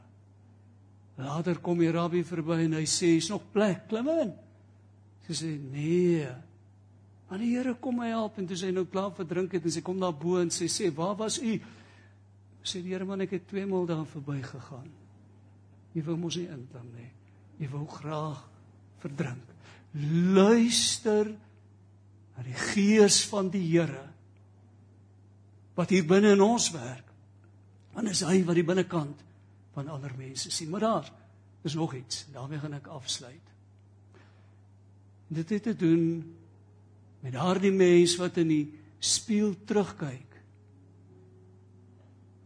Later 1.16 1.58
kom 1.58 1.78
die 1.78 1.90
rabbi 1.90 2.22
verby 2.22 2.64
en 2.64 2.72
hy 2.72 2.84
sê 2.84 3.06
hier's 3.14 3.30
nog 3.30 3.42
plek, 3.52 3.88
klim 3.88 4.08
in. 4.08 4.34
Sy 5.26 5.32
sê 5.32 5.58
nee. 5.72 6.28
Maar 7.30 7.38
die 7.38 7.56
Here 7.56 7.74
kom 7.74 7.96
my 7.96 8.08
help 8.08 8.38
en 8.38 8.46
toe 8.46 8.56
sy 8.56 8.70
nou 8.70 8.84
klaar 8.84 9.10
verdrink 9.10 9.52
het 9.52 9.64
en 9.64 9.70
sy 9.70 9.80
kom 9.80 9.98
daar 10.00 10.12
bo 10.12 10.36
en 10.36 10.50
sy 10.50 10.68
sê, 10.68 10.94
"Waar 10.94 11.16
was 11.16 11.38
u?" 11.38 11.60
Sê 12.62 12.82
die 12.82 12.92
Here, 12.92 13.04
"Man, 13.04 13.22
ek 13.22 13.30
het 13.30 13.48
twee 13.48 13.66
maal 13.66 13.86
daar 13.86 14.04
verbygegaan." 14.04 14.92
Jy 15.94 16.02
wou 16.02 16.16
mos 16.16 16.36
nie 16.36 16.48
inklim 16.48 16.92
nie. 16.94 17.10
Jy 17.58 17.68
wou 17.68 17.86
graag 17.86 18.48
verdrink. 18.98 19.52
Luister 19.92 21.28
na 22.33 22.44
die 22.46 22.57
gees 22.72 23.22
van 23.28 23.50
die 23.52 23.64
Here 23.66 24.09
wat 25.76 25.92
hier 25.92 26.05
binne 26.05 26.35
in 26.37 26.44
ons 26.44 26.68
werk. 26.74 27.09
Want 27.92 28.11
is 28.12 28.20
hy 28.24 28.42
wat 28.44 28.59
die 28.59 28.66
binnekant 28.66 29.22
van 29.72 29.88
ander 29.88 30.12
mense 30.16 30.50
sien. 30.52 30.70
Maar 30.72 30.85
daar 30.85 31.12
is 31.64 31.74
nog 31.74 31.94
iets. 31.94 32.26
daarmee 32.33 32.59
gaan 32.59 32.74
ek 32.74 32.87
afsluit. 32.87 33.48
Dit 35.28 35.48
het 35.48 35.62
te 35.62 35.76
doen 35.76 36.35
met 37.20 37.33
daardie 37.33 37.72
mens 37.72 38.16
wat 38.20 38.37
in 38.37 38.48
die 38.48 38.66
spieël 38.98 39.55
terugkyk. 39.64 40.28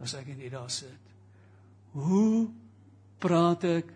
As 0.03 0.15
ek 0.15 0.29
net 0.37 0.53
daar 0.53 0.71
sit. 0.71 1.15
Hoe 1.97 2.47
praat 3.19 3.65
ek 3.65 3.93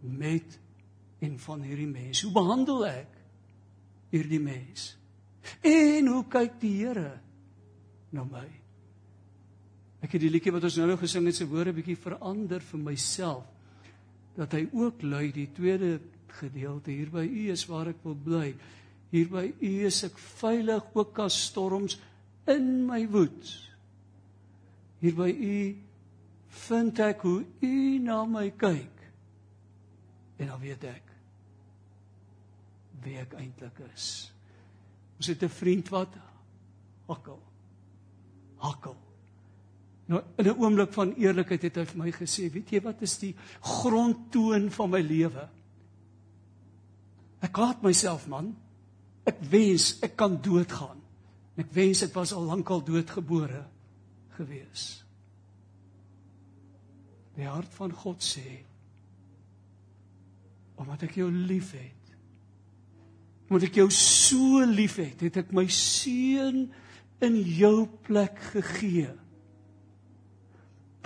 met 0.00 0.58
en 1.24 1.38
van 1.38 1.62
hierdie 1.64 1.88
mens? 1.88 2.22
Hoe 2.26 2.32
behandel 2.34 2.86
ek 2.88 3.18
hierdie 4.12 4.42
mens? 4.42 4.92
En 5.64 6.08
hoe 6.10 6.24
kyk 6.30 6.60
die 6.60 6.74
Here 6.80 7.12
na 8.14 8.24
my? 8.26 8.46
Ek 10.04 10.16
het 10.16 10.22
die 10.22 10.30
liedjie 10.30 10.52
wat 10.54 10.66
ons 10.68 10.76
nou 10.78 10.90
nou 10.90 10.98
gesing 11.00 11.26
het 11.26 11.38
se 11.38 11.46
woorde 11.48 11.74
bietjie 11.76 11.98
verander 11.98 12.62
vir 12.62 12.82
myself 12.82 13.46
dat 14.36 14.52
hy 14.52 14.66
ook 14.76 15.00
lui 15.06 15.30
die 15.32 15.48
tweede 15.56 15.96
gedeelte 16.36 16.92
hier 16.92 17.08
by 17.12 17.24
u 17.24 17.46
is 17.54 17.64
waar 17.70 17.88
ek 17.88 18.02
wil 18.04 18.18
bly. 18.26 18.50
Hier 19.08 19.30
by 19.32 19.46
u 19.48 19.72
is 19.88 20.02
ek 20.04 20.18
veilig 20.20 20.90
ook 20.92 21.22
as 21.24 21.38
storms 21.46 21.96
in 22.52 22.84
my 22.86 23.06
woed. 23.08 23.48
Hier 25.00 25.16
by 25.16 25.30
u 25.32 25.56
vind 26.66 27.00
ek 27.04 27.24
hoe 27.24 27.40
u 27.64 27.76
na 28.04 28.22
my 28.28 28.50
kyk. 28.60 28.95
En 30.36 30.46
dan 30.46 30.60
weet 30.60 30.84
ek 30.84 31.12
wie 33.06 33.18
ek 33.20 33.36
eintlik 33.38 33.78
is. 33.92 34.32
Ons 35.16 35.26
het 35.30 35.42
'n 35.42 35.48
vriend 35.48 35.88
wat 35.88 36.16
hakkel. 37.06 37.40
Hakkel. 38.56 38.96
Nou 40.06 40.22
in 40.36 40.46
'n 40.46 40.58
oomblik 40.58 40.92
van 40.92 41.14
eerlikheid 41.14 41.62
het 41.62 41.76
hy 41.76 41.84
vir 41.84 41.98
my 41.98 42.10
gesê, 42.10 42.50
weet 42.52 42.70
jy 42.70 42.80
wat 42.82 43.02
is 43.02 43.18
die 43.18 43.34
grondtoon 43.60 44.70
van 44.70 44.90
my 44.90 45.00
lewe? 45.00 45.48
Ek 47.40 47.56
haat 47.56 47.82
myself 47.82 48.26
man. 48.28 48.56
Ek 49.24 49.36
wens 49.50 49.98
ek 50.02 50.16
kan 50.16 50.42
doodgaan. 50.42 51.02
Ek 51.56 51.72
wens 51.72 52.02
ek 52.02 52.14
was 52.14 52.32
al 52.32 52.44
lankal 52.44 52.84
doodgebore 52.84 53.66
gewees. 54.36 55.04
Die 57.34 57.46
hart 57.48 57.74
van 57.74 57.92
God 57.92 58.22
sê 58.22 58.65
omdat 60.76 61.06
ek 61.08 61.18
jou 61.20 61.28
liefhet. 61.32 61.92
Omdat 63.48 63.68
ek 63.68 63.78
jou 63.80 63.90
so 63.94 64.64
liefhet, 64.66 65.20
het 65.24 65.38
ek 65.44 65.54
my 65.56 65.66
seun 65.72 66.66
in 67.24 67.38
jou 67.56 67.86
plek 68.04 68.36
gegee 68.52 69.14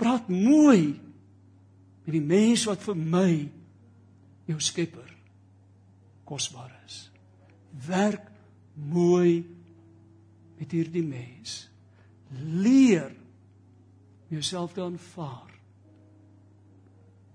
praat 0.01 0.29
mooi 0.33 0.97
met 2.01 2.13
die 2.15 2.23
mens 2.25 2.65
wat 2.69 2.81
vir 2.81 2.97
my 2.97 3.31
jou 4.49 4.57
skepper 4.63 5.09
kosbaar 6.27 6.71
is. 6.87 7.03
Werk 7.85 8.25
mooi 8.73 9.43
met 10.57 10.73
hierdie 10.73 11.05
mens. 11.05 11.67
Leer 12.33 13.11
jouself 14.31 14.73
te 14.73 14.81
aanvaar. 14.81 15.50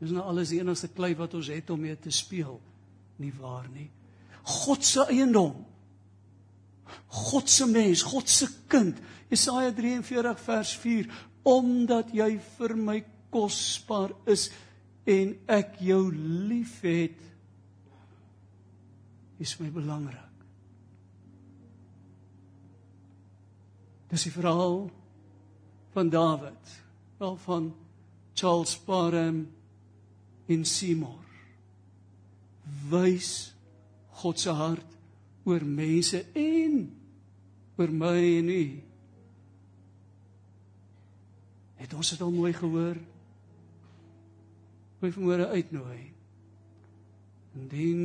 Dis 0.01 0.13
nou 0.13 0.25
alles 0.29 0.53
die 0.53 0.61
enigste 0.61 0.91
klei 0.93 1.15
wat 1.17 1.35
ons 1.39 1.49
het 1.53 1.71
om 1.73 1.81
mee 1.81 1.97
te 1.97 2.13
speel, 2.13 2.59
nie 3.23 3.33
waar 3.39 3.69
nie? 3.73 3.89
God 4.67 4.85
se 4.85 5.07
eiendom. 5.09 5.65
God 7.31 7.51
se 7.51 7.67
mens, 7.67 8.05
God 8.07 8.29
se 8.31 8.47
kind. 8.71 8.99
Jesaja 9.31 9.73
43 9.75 10.45
vers 10.47 10.75
4 10.83 11.09
omdat 11.47 12.11
jy 12.15 12.33
vir 12.57 12.73
my 12.79 12.97
kosbaar 13.31 14.11
is 14.27 14.49
en 15.07 15.35
ek 15.47 15.77
jou 15.87 16.09
liefhet 16.11 17.21
is 19.39 19.53
my 19.61 19.69
belangrik. 19.71 20.23
Dis 24.11 24.27
die 24.27 24.35
verhaal 24.35 24.87
van 25.95 26.11
Dawid, 26.11 26.73
wel 27.19 27.39
van 27.47 27.71
Charles 28.35 28.75
Parham 28.87 29.45
in 30.49 30.65
Seymour. 30.65 31.23
Wys 32.91 33.53
God 34.23 34.41
se 34.41 34.51
hart 34.51 34.95
oor 35.47 35.63
mense 35.63 36.25
en 36.35 36.87
oor 37.77 37.93
my 37.93 38.17
en 38.39 38.49
u. 38.51 38.65
Het 41.77 41.95
ons 41.95 42.11
dit 42.11 42.23
al 42.25 42.33
mooi 42.35 42.53
gehoor? 42.57 42.99
Wil 45.03 45.13
vanmôre 45.13 45.51
uitnooi. 45.53 46.01
Indien 47.57 48.03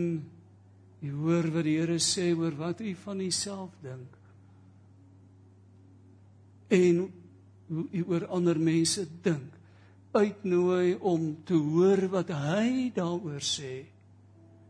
u 1.01 1.13
hoor 1.23 1.47
wat 1.55 1.65
die 1.65 1.77
Here 1.79 1.97
sê 2.03 2.31
oor 2.35 2.53
wat 2.59 2.83
u 2.83 2.93
van 3.05 3.23
uself 3.23 3.71
dink. 3.81 4.19
En 6.71 7.01
hoe 7.71 7.87
u 7.91 8.03
oor 8.11 8.27
ander 8.27 8.59
mense 8.59 9.07
dink. 9.23 9.60
Uitnooi 10.11 10.95
om 10.99 11.43
te 11.47 11.55
hoor 11.55 12.09
wat 12.11 12.33
hy 12.35 12.91
daaroor 12.95 13.43
sê. 13.43 13.85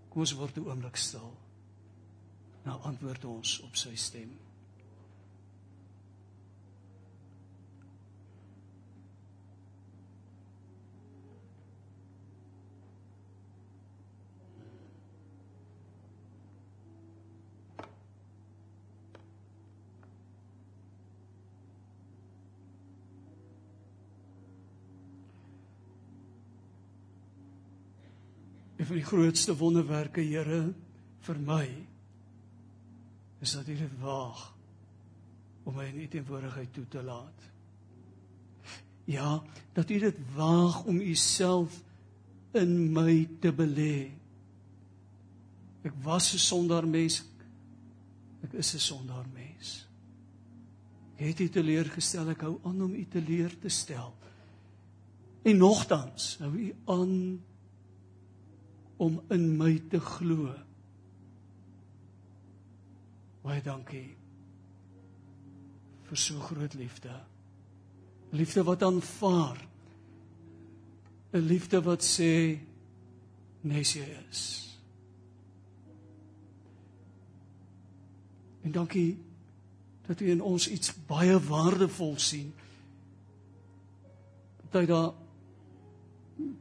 Kom 0.10 0.22
ons 0.22 0.34
word 0.38 0.58
'n 0.58 0.68
oomblik 0.68 0.96
stil. 0.96 1.34
Nou 2.66 2.78
antwoord 2.82 3.26
ons 3.26 3.60
op 3.66 3.76
sy 3.76 3.96
stem. 3.96 4.38
Van 28.92 29.00
die 29.00 29.08
grootste 29.08 29.54
wonderwerke, 29.56 30.20
Here, 30.20 30.74
vir 31.24 31.38
my 31.40 31.66
is 33.42 33.54
dat 33.56 33.70
U 33.72 33.76
dit 33.78 33.94
waag 34.02 34.42
om 35.64 35.78
my 35.78 35.86
in 35.88 36.02
U 36.04 36.08
teenwoordigheid 36.12 36.74
toe 36.76 36.84
te 36.92 37.04
laat. 37.06 37.46
Ja, 39.08 39.40
dat 39.74 39.90
U 39.90 40.00
dit 40.04 40.18
waag 40.36 40.82
om 40.92 41.00
U 41.00 41.14
self 41.16 41.78
in 42.60 42.74
my 42.92 43.14
te 43.40 43.54
belê. 43.56 44.12
Ek 45.88 45.96
was 46.04 46.34
'n 46.34 46.44
sondaar 46.44 46.88
mens. 46.88 47.24
Ek 48.44 48.54
is 48.60 48.74
'n 48.76 48.80
sondaar 48.80 49.26
mens. 49.34 49.88
Ek 51.16 51.28
het 51.28 51.40
U 51.40 51.50
teleurgestel, 51.50 52.30
ek 52.30 52.42
hou 52.42 52.60
aan 52.64 52.82
om 52.82 52.94
U 52.94 53.06
teleur 53.08 53.56
te 53.60 53.70
stel. 53.70 54.14
En 55.44 55.58
nogtans, 55.58 56.38
hou 56.38 56.52
U 56.58 56.76
aan 56.86 57.42
om 59.02 59.18
in 59.34 59.48
my 59.58 59.74
te 59.90 60.00
glo. 60.00 60.52
Baie 63.42 63.62
dankie 63.66 64.12
vir 66.06 66.20
so 66.20 66.40
groot 66.46 66.76
liefde. 66.78 67.14
Liefde 68.36 68.64
wat 68.68 68.84
aanvaar. 68.84 69.58
'n 71.34 71.48
Liefde 71.48 71.82
wat 71.82 72.04
sê 72.04 72.60
nes 73.62 73.94
jy 73.94 74.08
is. 74.30 74.42
En 78.62 78.72
dankie 78.72 79.18
dat 80.08 80.20
u 80.20 80.30
in 80.30 80.42
ons 80.42 80.68
iets 80.68 80.94
baie 81.08 81.40
waardevol 81.40 82.20
sien. 82.20 82.54
Party 84.70 84.86
daar 84.86 85.14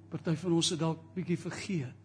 party 0.09 0.35
van 0.37 0.53
ons 0.53 0.71
het 0.71 0.79
dalk 0.79 1.03
bietjie 1.15 1.39
vergeet. 1.39 2.00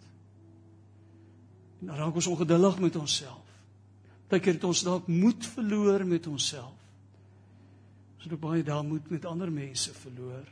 En 1.86 1.92
dan 1.92 2.00
raak 2.00 2.16
ons 2.18 2.28
ongeduldig 2.28 2.80
met 2.80 2.96
onsself. 2.96 3.42
Partykeer 4.26 4.56
het 4.58 4.64
ons 4.66 4.80
dalk 4.82 5.08
moed 5.08 5.46
verloor 5.46 6.02
met 6.10 6.28
onsself. 6.28 6.80
Ons 8.16 8.26
het 8.26 8.40
baie 8.42 8.64
daar 8.66 8.82
moed 8.84 9.10
met 9.14 9.26
ander 9.30 9.52
mense 9.54 9.94
verloor. 9.94 10.48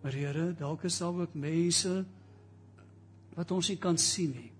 Maar 0.00 0.16
Here, 0.16 0.54
dalk 0.56 0.86
is 0.88 0.96
daar 0.98 1.12
ook 1.12 1.34
mense 1.36 1.92
wat 3.34 3.50
ons 3.50 3.68
nie 3.68 3.76
kan 3.76 3.98
sien 4.00 4.32
nie. 4.32 4.52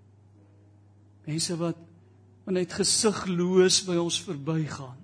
Mense 1.24 1.56
wat 1.56 1.80
net 2.44 2.76
gesigloos 2.76 3.80
by 3.88 3.96
ons 3.96 4.20
verbygaan. 4.20 5.00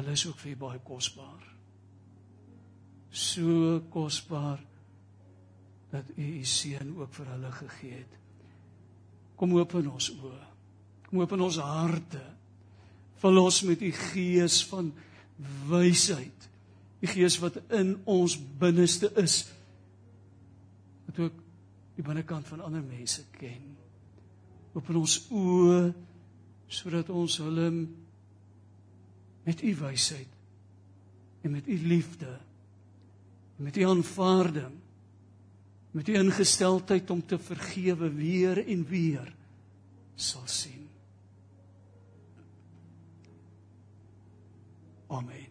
Hulle 0.00 0.18
is 0.18 0.26
ook 0.26 0.42
vir 0.42 0.58
baie 0.58 0.82
kosbaar. 0.82 1.46
So 3.14 3.78
kosbaar 3.94 4.66
dat 5.90 6.10
U 6.16 6.26
U 6.40 6.44
seun 6.44 6.94
ook 6.98 7.14
vir 7.14 7.30
hulle 7.34 7.52
gegee 7.52 7.94
het. 7.98 8.18
Kom 9.36 9.54
open 9.56 9.88
ons 9.90 10.10
oë. 10.14 10.42
Kom 11.08 11.22
open 11.22 11.40
ons 11.40 11.58
harte. 11.64 12.22
Vul 13.20 13.40
ons 13.42 13.62
met 13.68 13.82
U 13.82 13.90
gees 13.92 14.60
van 14.70 14.92
wysheid. 15.68 16.48
Die 17.00 17.08
gees 17.10 17.38
wat 17.40 17.58
in 17.74 17.96
ons 18.04 18.36
binneste 18.60 19.10
is. 19.20 19.42
Wat 21.08 21.18
ook 21.26 21.40
die 21.96 22.04
binnekant 22.06 22.46
van 22.48 22.62
ander 22.64 22.84
mense 22.84 23.24
ken. 23.38 23.64
Open 24.76 25.00
ons 25.00 25.16
oë 25.34 25.90
sodat 26.70 27.08
ons 27.10 27.40
hulle 27.42 27.66
met 29.42 29.62
U 29.66 29.72
wysheid 29.80 30.38
en 31.42 31.50
met 31.56 31.66
U 31.66 31.78
liefde 31.88 32.30
en 33.56 33.66
met 33.66 33.76
U 33.76 33.88
aanvaarding 33.88 34.76
met 35.90 36.08
U 36.08 36.14
ingesteldheid 36.14 37.10
om 37.10 37.26
te 37.26 37.38
vergewe 37.38 38.12
weer 38.12 38.66
en 38.66 38.86
weer 38.86 39.34
sal 40.14 40.46
sien. 40.46 40.88
Amen. 45.06 45.49